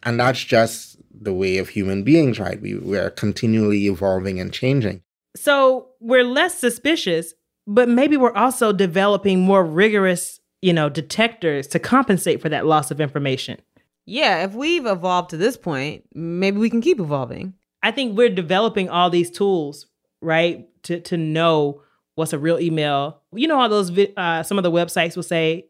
And 0.04 0.20
that's 0.20 0.44
just 0.44 0.98
the 1.14 1.34
way 1.34 1.58
of 1.58 1.70
human 1.70 2.04
beings, 2.04 2.40
right? 2.40 2.60
We, 2.60 2.76
we're 2.76 3.12
continually 3.12 3.86
evolving 3.86 4.40
and 4.40 4.52
changing. 4.52 5.02
So 5.36 5.89
we're 6.00 6.24
less 6.24 6.58
suspicious, 6.58 7.34
but 7.68 7.90
maybe 7.90 8.18
we're 8.18 8.34
also 8.34 8.72
developing 8.72 9.42
more 9.42 9.64
rigorous, 9.64 10.40
you 10.62 10.74
know, 10.74 10.90
detectors 10.90 11.68
to 11.68 11.80
compensate 11.80 12.42
for 12.42 12.50
that 12.50 12.66
loss 12.66 12.92
of 12.92 13.00
information. 13.02 13.60
Yeah, 14.06 14.44
if 14.44 14.54
we've 14.54 14.86
evolved 14.86 15.30
to 15.32 15.38
this 15.38 15.56
point, 15.56 16.04
maybe 16.14 16.58
we 16.58 16.70
can 16.70 16.82
keep 16.82 17.00
evolving. 17.00 17.54
I 17.84 17.92
think 17.92 18.18
we're 18.18 18.30
developing 18.30 18.90
all 18.90 19.10
these 19.10 19.30
tools, 19.30 19.86
right, 20.22 20.68
to 20.84 21.00
to 21.02 21.16
know 21.18 21.84
what's 22.16 22.34
a 22.34 22.40
real 22.40 22.60
email. 22.60 23.22
You 23.34 23.48
know, 23.48 23.60
all 23.60 23.70
those 23.70 23.92
uh, 24.18 24.44
some 24.44 24.58
of 24.58 24.64
the 24.64 24.72
websites 24.72 25.16
will 25.16 25.24
say, 25.24 25.68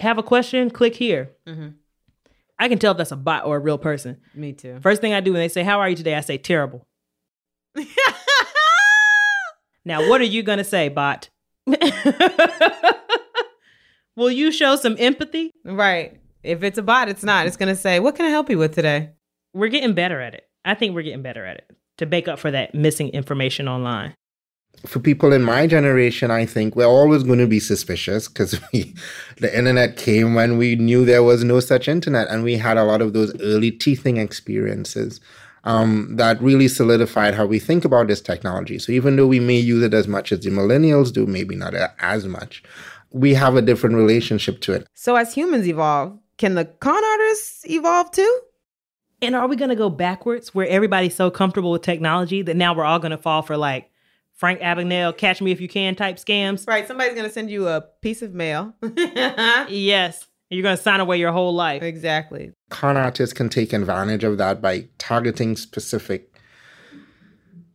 "Have 0.00 0.18
a 0.18 0.22
question? 0.22 0.68
Click 0.70 0.96
here." 0.96 1.30
Mhm. 1.46 1.74
I 2.58 2.68
can 2.68 2.78
tell 2.78 2.92
if 2.92 2.98
that's 2.98 3.12
a 3.12 3.16
bot 3.16 3.46
or 3.46 3.56
a 3.56 3.60
real 3.60 3.78
person. 3.78 4.18
Me 4.34 4.52
too. 4.52 4.78
First 4.80 5.00
thing 5.00 5.12
I 5.12 5.20
do 5.20 5.32
when 5.32 5.40
they 5.40 5.48
say, 5.48 5.62
"How 5.62 5.78
are 5.80 5.88
you 5.88 5.96
today?" 5.96 6.14
I 6.16 6.20
say, 6.20 6.38
"Terrible." 6.38 6.86
Now, 9.84 10.08
what 10.08 10.20
are 10.20 10.24
you 10.24 10.42
gonna 10.42 10.64
say, 10.64 10.88
bot? 10.88 11.28
Will 14.16 14.30
you 14.30 14.52
show 14.52 14.76
some 14.76 14.96
empathy? 14.98 15.50
right. 15.64 16.20
If 16.42 16.62
it's 16.62 16.78
a 16.78 16.82
bot, 16.82 17.08
it's 17.08 17.24
not. 17.24 17.46
It's 17.46 17.56
going 17.56 17.74
to 17.74 17.80
say, 17.80 18.00
what 18.00 18.16
can 18.16 18.26
I 18.26 18.28
help 18.28 18.50
you 18.50 18.58
with 18.58 18.74
today? 18.74 19.10
We're 19.54 19.68
getting 19.68 19.94
better 19.94 20.20
at 20.20 20.34
it. 20.34 20.46
I 20.64 20.74
think 20.74 20.94
we're 20.94 21.02
getting 21.02 21.22
better 21.22 21.44
at 21.46 21.56
it 21.56 21.70
to 21.98 22.06
make 22.06 22.28
up 22.28 22.38
for 22.38 22.50
that 22.50 22.74
missing 22.74 23.08
information 23.08 23.66
online. 23.66 24.14
for 24.86 24.98
people 24.98 25.32
in 25.32 25.42
my 25.42 25.66
generation, 25.66 26.30
I 26.30 26.44
think 26.44 26.76
we're 26.76 26.84
always 26.84 27.22
going 27.22 27.38
to 27.38 27.46
be 27.46 27.60
suspicious 27.60 28.28
because 28.28 28.50
the 28.72 29.56
internet 29.56 29.96
came 29.96 30.34
when 30.34 30.58
we 30.58 30.76
knew 30.76 31.06
there 31.06 31.22
was 31.22 31.42
no 31.44 31.60
such 31.60 31.88
internet, 31.88 32.28
and 32.28 32.44
we 32.44 32.56
had 32.58 32.76
a 32.76 32.84
lot 32.84 33.00
of 33.00 33.14
those 33.14 33.34
early 33.40 33.70
teething 33.70 34.18
experiences 34.18 35.20
um, 35.64 36.16
that 36.16 36.40
really 36.40 36.68
solidified 36.68 37.34
how 37.34 37.46
we 37.46 37.58
think 37.58 37.84
about 37.84 38.06
this 38.06 38.20
technology. 38.20 38.78
So 38.78 38.92
even 38.92 39.16
though 39.16 39.26
we 39.26 39.40
may 39.40 39.56
use 39.56 39.82
it 39.82 39.94
as 39.94 40.06
much 40.06 40.30
as 40.30 40.40
the 40.40 40.50
millennials 40.50 41.12
do, 41.12 41.26
maybe 41.26 41.56
not 41.56 41.74
as 41.98 42.26
much, 42.26 42.62
we 43.10 43.34
have 43.34 43.56
a 43.56 43.62
different 43.62 43.96
relationship 43.96 44.60
to 44.62 44.74
it. 44.74 44.86
So 44.94 45.16
as 45.16 45.34
humans 45.34 45.66
evolve, 45.66 46.18
can 46.36 46.54
the 46.54 46.66
con 46.66 47.02
artists 47.02 47.64
evolve 47.68 48.10
too? 48.10 48.40
And 49.22 49.34
are 49.34 49.48
we 49.48 49.56
going 49.56 49.70
to 49.70 49.76
go 49.76 49.88
backwards 49.88 50.54
where 50.54 50.68
everybody's 50.68 51.14
so 51.14 51.30
comfortable 51.30 51.70
with 51.70 51.82
technology 51.82 52.42
that 52.42 52.56
now 52.56 52.74
we're 52.74 52.84
all 52.84 52.98
going 52.98 53.12
to 53.12 53.18
fall 53.18 53.40
for 53.40 53.56
like 53.56 53.90
Frank 54.32 54.60
Abagnale, 54.60 55.16
catch 55.16 55.40
me 55.40 55.52
if 55.52 55.60
you 55.60 55.68
can 55.68 55.94
type 55.94 56.16
scams? 56.16 56.66
Right. 56.68 56.86
Somebody's 56.86 57.14
going 57.14 57.26
to 57.26 57.32
send 57.32 57.50
you 57.50 57.68
a 57.68 57.82
piece 58.02 58.20
of 58.20 58.34
mail. 58.34 58.74
yes. 59.68 60.26
You're 60.50 60.62
going 60.62 60.76
to 60.76 60.82
sign 60.82 61.00
away 61.00 61.18
your 61.18 61.32
whole 61.32 61.54
life. 61.54 61.82
Exactly. 61.82 62.52
Con 62.70 62.96
artists 62.96 63.32
can 63.32 63.48
take 63.48 63.72
advantage 63.72 64.24
of 64.24 64.38
that 64.38 64.60
by 64.60 64.88
targeting 64.98 65.56
specific 65.56 66.30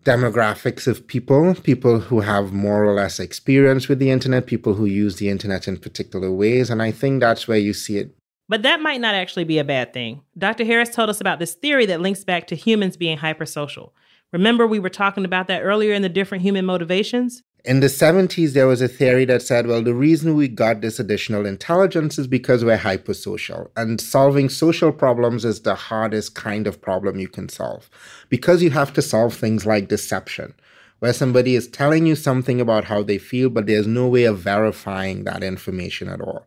demographics 0.05 0.87
of 0.87 1.05
people, 1.07 1.53
people 1.55 1.99
who 1.99 2.21
have 2.21 2.53
more 2.53 2.85
or 2.85 2.93
less 2.93 3.19
experience 3.19 3.87
with 3.87 3.99
the 3.99 4.11
internet, 4.11 4.45
people 4.45 4.75
who 4.75 4.85
use 4.85 5.17
the 5.17 5.29
internet 5.29 5.67
in 5.67 5.77
particular 5.77 6.31
ways. 6.31 6.69
And 6.69 6.81
I 6.81 6.91
think 6.91 7.19
that's 7.19 7.47
where 7.47 7.57
you 7.57 7.73
see 7.73 7.97
it. 7.97 8.15
But 8.47 8.63
that 8.63 8.81
might 8.81 9.01
not 9.01 9.13
actually 9.13 9.43
be 9.43 9.59
a 9.59 9.63
bad 9.63 9.93
thing. 9.93 10.21
Dr. 10.37 10.65
Harris 10.65 10.89
told 10.89 11.09
us 11.09 11.21
about 11.21 11.37
this 11.37 11.53
theory 11.53 11.85
that 11.85 12.01
links 12.01 12.23
back 12.23 12.47
to 12.47 12.55
humans 12.55 12.97
being 12.97 13.17
hypersocial. 13.17 13.91
Remember, 14.31 14.65
we 14.65 14.79
were 14.79 14.89
talking 14.89 15.25
about 15.25 15.47
that 15.47 15.61
earlier 15.61 15.93
in 15.93 16.01
the 16.01 16.09
different 16.09 16.43
human 16.43 16.65
motivations? 16.65 17.43
In 17.65 17.81
the 17.81 17.87
70s, 17.87 18.53
there 18.53 18.67
was 18.67 18.81
a 18.81 18.87
theory 18.87 19.25
that 19.25 19.41
said, 19.41 19.67
well, 19.67 19.81
the 19.81 19.93
reason 19.93 20.35
we 20.35 20.47
got 20.47 20.79
this 20.79 20.97
additional 20.97 21.45
intelligence 21.45 22.17
is 22.17 22.25
because 22.25 22.63
we're 22.63 22.77
hypersocial. 22.77 23.69
And 23.75 23.99
solving 23.99 24.47
social 24.47 24.93
problems 24.93 25.43
is 25.43 25.61
the 25.61 25.75
hardest 25.75 26.35
kind 26.35 26.67
of 26.67 26.81
problem 26.81 27.19
you 27.19 27.27
can 27.27 27.49
solve 27.49 27.89
because 28.29 28.63
you 28.63 28.69
have 28.69 28.93
to 28.93 29.01
solve 29.01 29.33
things 29.33 29.65
like 29.65 29.89
deception, 29.89 30.53
where 30.99 31.11
somebody 31.11 31.55
is 31.55 31.67
telling 31.67 32.05
you 32.05 32.15
something 32.15 32.61
about 32.61 32.85
how 32.85 33.03
they 33.03 33.17
feel, 33.17 33.49
but 33.49 33.67
there's 33.67 33.87
no 33.87 34.07
way 34.07 34.23
of 34.23 34.39
verifying 34.39 35.25
that 35.25 35.43
information 35.43 36.07
at 36.07 36.21
all. 36.21 36.45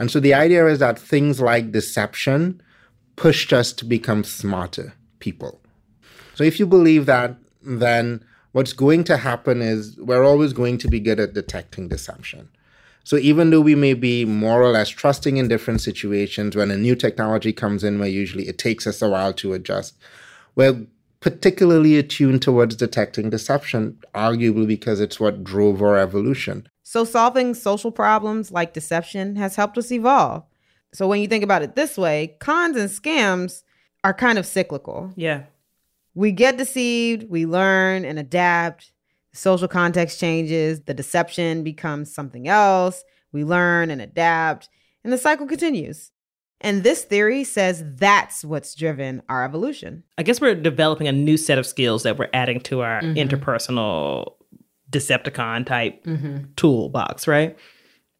And 0.00 0.10
so 0.10 0.18
the 0.18 0.34
idea 0.34 0.66
is 0.66 0.80
that 0.80 0.98
things 0.98 1.40
like 1.40 1.70
deception 1.70 2.60
pushed 3.14 3.52
us 3.52 3.72
to 3.74 3.84
become 3.84 4.24
smarter 4.24 4.94
people. 5.20 5.60
So 6.34 6.42
if 6.42 6.58
you 6.58 6.66
believe 6.66 7.06
that, 7.06 7.36
then 7.62 8.24
what's 8.52 8.72
going 8.72 9.04
to 9.04 9.16
happen 9.16 9.62
is 9.62 9.96
we're 9.98 10.24
always 10.24 10.52
going 10.52 10.78
to 10.78 10.88
be 10.88 11.00
good 11.00 11.20
at 11.20 11.34
detecting 11.34 11.88
deception. 11.88 12.48
So 13.04 13.16
even 13.16 13.50
though 13.50 13.60
we 13.60 13.74
may 13.74 13.94
be 13.94 14.24
more 14.24 14.62
or 14.62 14.70
less 14.70 14.88
trusting 14.88 15.36
in 15.36 15.48
different 15.48 15.80
situations, 15.80 16.54
when 16.54 16.70
a 16.70 16.76
new 16.76 16.94
technology 16.94 17.52
comes 17.52 17.82
in, 17.82 17.98
where 17.98 18.08
usually 18.08 18.46
it 18.48 18.58
takes 18.58 18.86
us 18.86 19.00
a 19.02 19.08
while 19.08 19.32
to 19.34 19.54
adjust, 19.54 19.96
we're 20.54 20.86
particularly 21.20 21.96
attuned 21.98 22.42
towards 22.42 22.76
detecting 22.76 23.30
deception, 23.30 23.98
arguably 24.14 24.66
because 24.66 25.00
it's 25.00 25.20
what 25.20 25.44
drove 25.44 25.82
our 25.82 25.98
evolution. 25.98 26.68
So 26.82 27.04
solving 27.04 27.54
social 27.54 27.92
problems 27.92 28.50
like 28.50 28.74
deception 28.74 29.36
has 29.36 29.56
helped 29.56 29.78
us 29.78 29.92
evolve. 29.92 30.44
So 30.92 31.06
when 31.06 31.20
you 31.20 31.28
think 31.28 31.44
about 31.44 31.62
it 31.62 31.76
this 31.76 31.96
way, 31.96 32.36
cons 32.40 32.76
and 32.76 32.90
scams 32.90 33.62
are 34.02 34.14
kind 34.14 34.38
of 34.38 34.46
cyclical. 34.46 35.12
Yeah. 35.14 35.44
We 36.14 36.32
get 36.32 36.56
deceived, 36.56 37.30
we 37.30 37.46
learn 37.46 38.04
and 38.04 38.18
adapt. 38.18 38.92
Social 39.32 39.68
context 39.68 40.18
changes, 40.18 40.80
the 40.80 40.94
deception 40.94 41.62
becomes 41.62 42.12
something 42.12 42.48
else. 42.48 43.04
We 43.32 43.44
learn 43.44 43.90
and 43.90 44.02
adapt, 44.02 44.68
and 45.04 45.12
the 45.12 45.18
cycle 45.18 45.46
continues. 45.46 46.10
And 46.60 46.82
this 46.82 47.04
theory 47.04 47.44
says 47.44 47.82
that's 47.96 48.44
what's 48.44 48.74
driven 48.74 49.22
our 49.28 49.44
evolution. 49.44 50.04
I 50.18 50.22
guess 50.24 50.40
we're 50.40 50.54
developing 50.54 51.08
a 51.08 51.12
new 51.12 51.36
set 51.36 51.58
of 51.58 51.66
skills 51.66 52.02
that 52.02 52.18
we're 52.18 52.28
adding 52.34 52.60
to 52.62 52.82
our 52.82 53.00
mm-hmm. 53.00 53.14
interpersonal 53.16 54.34
Decepticon 54.90 55.64
type 55.64 56.04
mm-hmm. 56.04 56.52
toolbox, 56.56 57.26
right? 57.26 57.56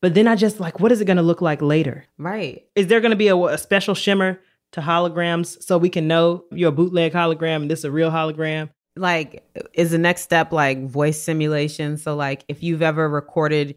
But 0.01 0.15
then 0.15 0.27
I 0.27 0.37
just 0.37 0.61
like, 0.61 0.81
what 0.81 0.93
is 0.93 1.01
it 1.01 1.05
going 1.05 1.19
to 1.19 1.23
look 1.23 1.43
like 1.43 1.61
later? 1.61 2.07
Right. 2.17 2.65
Is 2.75 2.87
there 2.87 3.01
going 3.01 3.11
to 3.11 3.17
be 3.17 3.29
a, 3.29 3.37
a 3.37 3.59
special 3.59 3.95
shimmer 3.95 4.41
to 4.73 4.81
holograms 4.81 5.63
so 5.63 5.79
we 5.79 5.89
can 5.89 6.07
know 6.07 6.45
you're 6.53 6.69
a 6.69 6.73
bootleg 6.73 7.13
hologram 7.13 7.63
and 7.63 7.71
this 7.71 7.81
is 7.81 7.85
a 7.85 7.91
real 7.91 8.11
hologram? 8.11 8.71
Like, 8.97 9.45
is 9.73 9.91
the 9.93 9.99
next 9.99 10.23
step 10.23 10.53
like 10.53 10.85
voice 10.87 11.21
simulation? 11.21 11.97
So, 11.97 12.17
like, 12.17 12.45
if 12.49 12.63
you've 12.63 12.83
ever 12.83 13.09
recorded 13.09 13.77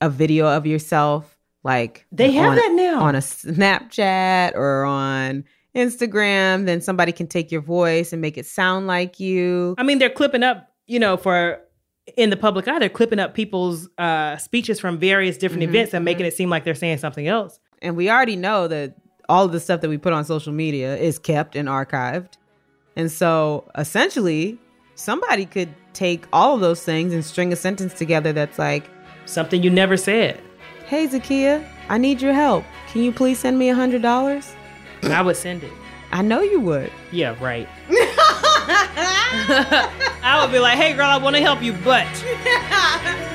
a 0.00 0.10
video 0.10 0.46
of 0.46 0.66
yourself, 0.66 1.38
like 1.64 2.06
they 2.12 2.30
have 2.32 2.50
on, 2.50 2.56
that 2.56 2.72
now 2.72 3.02
on 3.02 3.14
a 3.14 3.18
Snapchat 3.18 4.54
or 4.54 4.84
on 4.84 5.44
Instagram, 5.74 6.66
then 6.66 6.80
somebody 6.80 7.12
can 7.12 7.26
take 7.26 7.50
your 7.50 7.60
voice 7.60 8.12
and 8.12 8.22
make 8.22 8.38
it 8.38 8.46
sound 8.46 8.86
like 8.86 9.20
you. 9.20 9.74
I 9.78 9.82
mean, 9.82 9.98
they're 9.98 10.10
clipping 10.10 10.42
up, 10.42 10.72
you 10.86 10.98
know, 10.98 11.16
for 11.16 11.60
in 12.16 12.30
the 12.30 12.36
public 12.36 12.66
eye, 12.68 12.78
they're 12.78 12.88
clipping 12.88 13.18
up 13.18 13.34
people's 13.34 13.88
uh, 13.98 14.36
speeches 14.36 14.80
from 14.80 14.98
various 14.98 15.36
different 15.36 15.62
mm-hmm, 15.62 15.74
events 15.74 15.94
and 15.94 16.04
making 16.04 16.20
mm-hmm. 16.20 16.28
it 16.28 16.34
seem 16.34 16.50
like 16.50 16.64
they're 16.64 16.74
saying 16.74 16.98
something 16.98 17.28
else. 17.28 17.60
And 17.82 17.96
we 17.96 18.10
already 18.10 18.36
know 18.36 18.66
that 18.68 18.96
all 19.28 19.44
of 19.44 19.52
the 19.52 19.60
stuff 19.60 19.80
that 19.82 19.88
we 19.88 19.98
put 19.98 20.12
on 20.12 20.24
social 20.24 20.52
media 20.52 20.96
is 20.96 21.18
kept 21.18 21.56
and 21.56 21.68
archived. 21.68 22.34
And 22.96 23.10
so 23.10 23.70
essentially, 23.76 24.58
somebody 24.94 25.46
could 25.46 25.72
take 25.92 26.26
all 26.32 26.54
of 26.54 26.60
those 26.60 26.82
things 26.82 27.12
and 27.12 27.24
string 27.24 27.52
a 27.52 27.56
sentence 27.56 27.94
together 27.94 28.32
that's 28.32 28.58
like 28.58 28.88
something 29.26 29.62
you 29.62 29.70
never 29.70 29.96
said. 29.96 30.40
Hey, 30.86 31.06
Zakiya, 31.06 31.66
I 31.88 31.98
need 31.98 32.22
your 32.22 32.32
help. 32.32 32.64
Can 32.88 33.02
you 33.02 33.12
please 33.12 33.38
send 33.38 33.58
me 33.58 33.68
a 33.68 33.74
hundred 33.74 34.02
dollars? 34.02 34.54
I 35.02 35.22
would 35.22 35.36
send 35.36 35.62
it. 35.62 35.72
I 36.10 36.22
know 36.22 36.40
you 36.40 36.60
would. 36.60 36.90
Yeah, 37.12 37.36
right. 37.42 37.68
I 39.20 40.40
would 40.42 40.52
be 40.52 40.58
like, 40.58 40.78
hey, 40.78 40.94
girl, 40.94 41.06
I 41.06 41.18
want 41.18 41.36
to 41.36 41.42
help 41.42 41.62
you, 41.62 41.74
but. 41.74 42.06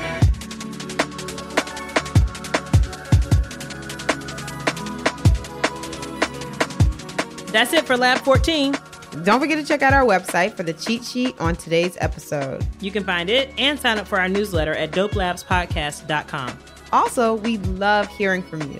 That's 7.53 7.71
it 7.71 7.85
for 7.85 7.95
Lab 7.95 8.17
14. 8.17 8.75
Don't 9.23 9.39
forget 9.39 9.59
to 9.59 9.63
check 9.63 9.83
out 9.83 9.93
our 9.93 10.03
website 10.03 10.53
for 10.53 10.63
the 10.63 10.73
cheat 10.73 11.03
sheet 11.03 11.39
on 11.39 11.55
today's 11.55 11.95
episode. 12.01 12.65
You 12.81 12.89
can 12.89 13.03
find 13.03 13.29
it 13.29 13.53
and 13.59 13.79
sign 13.79 13.99
up 13.99 14.07
for 14.07 14.19
our 14.19 14.27
newsletter 14.27 14.73
at 14.73 14.89
dopelabspodcast.com. 14.89 16.57
Also, 16.91 17.35
we 17.35 17.59
love 17.59 18.07
hearing 18.07 18.41
from 18.41 18.63
you. 18.71 18.79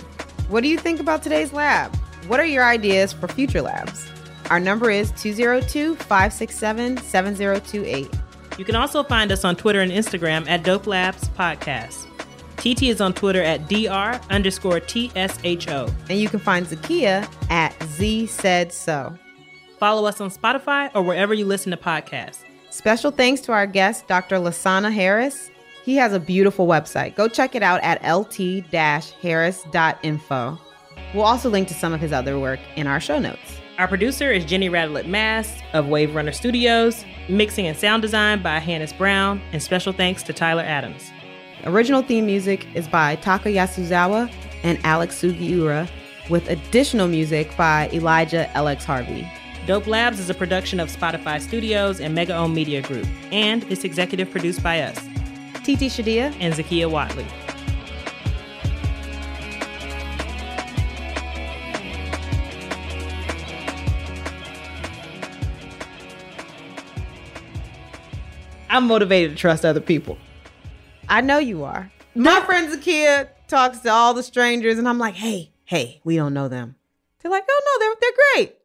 What 0.50 0.64
do 0.64 0.70
you 0.70 0.80
think 0.80 1.00
about 1.00 1.22
today's 1.22 1.54
lab? 1.54 1.96
What 2.26 2.40
are 2.40 2.46
your 2.46 2.64
ideas 2.64 3.14
for 3.14 3.28
future 3.28 3.62
labs? 3.62 4.10
Our 4.50 4.60
number 4.60 4.90
is 4.90 5.12
202 5.22 5.96
567 5.96 6.98
7028. 6.98 8.10
You 8.58 8.66
can 8.66 8.76
also 8.76 9.04
find 9.04 9.32
us 9.32 9.46
on 9.46 9.56
Twitter 9.56 9.82
and 9.82 9.92
Instagram 9.92 10.48
at 10.50 10.64
Dope 10.64 10.88
Labs 10.88 11.30
Podcast. 11.30 12.08
TT 12.58 12.84
is 12.84 13.02
on 13.02 13.14
Twitter 13.14 13.44
at 13.44 13.68
DR 13.68 14.20
underscore 14.32 14.80
TSHO. 14.80 15.94
And 16.10 16.20
you 16.20 16.30
can 16.30 16.40
find 16.40 16.66
Zakiya 16.66 17.30
at 17.50 17.78
Z 17.94 18.28
Said 18.28 18.72
So. 18.74 19.18
Follow 19.78 20.08
us 20.08 20.20
on 20.20 20.30
Spotify 20.32 20.90
or 20.96 21.04
wherever 21.04 21.34
you 21.34 21.46
listen 21.46 21.72
to 21.72 21.78
podcasts. 21.78 22.40
Special 22.70 23.12
thanks 23.12 23.42
to 23.42 23.52
our 23.52 23.68
guest, 23.68 24.08
Dr. 24.08 24.38
Lasana 24.38 24.92
Harris. 24.92 25.52
He 25.84 25.96
has 25.98 26.14
a 26.14 26.20
beautiful 26.20 26.66
website. 26.66 27.16
Go 27.16 27.28
check 27.28 27.54
it 27.56 27.62
out 27.62 27.82
at 27.84 28.02
lt 28.04 28.36
harris.info. 29.22 30.58
We'll 31.14 31.24
also 31.24 31.50
link 31.50 31.68
to 31.68 31.74
some 31.74 31.94
of 31.94 32.00
his 32.00 32.12
other 32.12 32.40
work 32.40 32.60
in 32.76 32.88
our 32.88 33.00
show 33.00 33.20
notes. 33.20 33.60
Our 33.78 33.88
producer 33.88 34.32
is 34.32 34.46
Jenny 34.46 34.70
Radelet 34.70 35.08
Mast 35.08 35.64
of 35.74 35.88
Wave 35.88 36.16
Runner 36.16 36.32
Studios, 36.32 37.04
mixing 37.30 37.68
and 37.68 37.78
sound 37.78 38.02
design 38.02 38.42
by 38.42 38.60
Hannes 38.60 38.94
Brown, 38.94 39.42
and 39.52 39.62
special 39.62 39.94
thanks 39.94 40.24
to 40.24 40.34
Tyler 40.34 40.64
Adams. 40.64 41.12
Original 41.66 42.02
theme 42.02 42.26
music 42.26 42.66
is 42.76 42.88
by 42.88 43.16
Taka 43.18 43.50
Yasuzawa 43.50 44.32
and 44.64 44.80
Alex 44.84 45.22
Sugiura, 45.22 45.90
with 46.30 46.50
additional 46.50 47.08
music 47.08 47.56
by 47.58 47.90
Elijah 47.92 48.50
LX 48.54 48.84
Harvey. 48.84 49.28
Dope 49.66 49.88
Labs 49.88 50.20
is 50.20 50.30
a 50.30 50.34
production 50.34 50.80
of 50.80 50.90
Spotify 50.90 51.40
Studios 51.40 52.02
and 52.02 52.14
Mega 52.14 52.36
Ohm 52.36 52.54
Media 52.54 52.82
Group, 52.82 53.08
and 53.32 53.64
it's 53.72 53.84
executive 53.84 54.30
produced 54.30 54.62
by 54.62 54.82
us, 54.82 54.98
TT 55.64 55.88
Shodiya 55.90 56.36
and 56.40 56.54
Zakiya 56.54 56.90
Whatley. 56.90 57.26
I'm 68.70 68.88
motivated 68.88 69.32
to 69.32 69.38
trust 69.38 69.64
other 69.64 69.80
people. 69.80 70.18
I 71.08 71.22
know 71.22 71.38
you 71.38 71.64
are. 71.64 71.92
My 72.16 72.42
friend 72.42 72.74
Zakia 72.74 73.30
talks 73.48 73.80
to 73.82 73.90
all 73.90 74.14
the 74.16 74.24
strangers, 74.24 74.80
and 74.80 74.90
I'm 74.90 74.98
like, 74.98 75.14
hey, 75.14 75.53
hey, 75.66 76.02
we 76.04 76.16
don't 76.16 76.34
know 76.34 76.48
them. 76.48 76.76
They're 77.22 77.32
like, 77.32 77.46
oh 77.50 77.62
no, 77.66 77.86
they're 77.86 77.96
they're 78.02 78.26
great. 78.36 78.56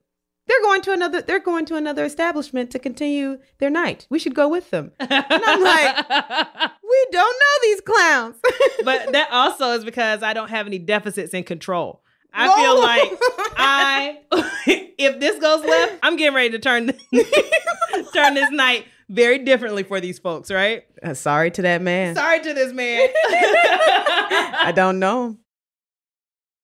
they're 0.47 0.63
going 0.63 0.83
to 0.83 0.93
another 0.93 1.23
they're 1.23 1.39
going 1.39 1.65
to 1.67 1.77
another 1.77 2.05
establishment 2.05 2.71
to 2.73 2.79
continue 2.79 3.39
their 3.59 3.71
night. 3.71 4.07
We 4.11 4.19
should 4.19 4.35
go 4.35 4.49
with 4.49 4.71
them. 4.71 4.93
And 4.99 5.25
I'm 5.31 5.63
like, 5.63 6.09
we 6.83 7.07
don't 7.13 7.37
know 7.41 7.63
these 7.63 7.81
clowns. 7.83 8.37
but 8.85 9.13
that 9.13 9.29
also 9.31 9.73
is 9.73 9.85
because 9.85 10.23
I 10.23 10.33
don't 10.33 10.51
have 10.51 10.67
any 10.67 10.79
deficits 10.79 11.35
in 11.35 11.45
control. 11.45 12.03
I 12.33 12.49
Whoa. 12.49 12.57
feel 12.57 12.81
like 12.81 13.11
I, 13.57 14.19
if 14.67 15.21
this 15.21 15.39
goes 15.39 15.65
left, 15.65 15.99
I'm 16.03 16.17
getting 16.17 16.35
ready 16.35 16.51
to 16.51 16.59
turn 16.59 16.87
turn 18.13 18.35
this 18.35 18.51
night 18.51 18.87
very 19.09 19.39
differently 19.39 19.83
for 19.83 20.01
these 20.01 20.19
folks. 20.19 20.51
Right? 20.51 20.85
Uh, 21.03 21.15
sorry 21.15 21.51
to 21.53 21.63
that 21.63 21.81
man. 21.81 22.17
Sorry 22.17 22.41
to 22.41 22.55
this 22.55 22.73
man. 22.73 23.09
I 23.15 24.73
don't 24.75 24.99
know. 24.99 25.27
him. 25.27 25.39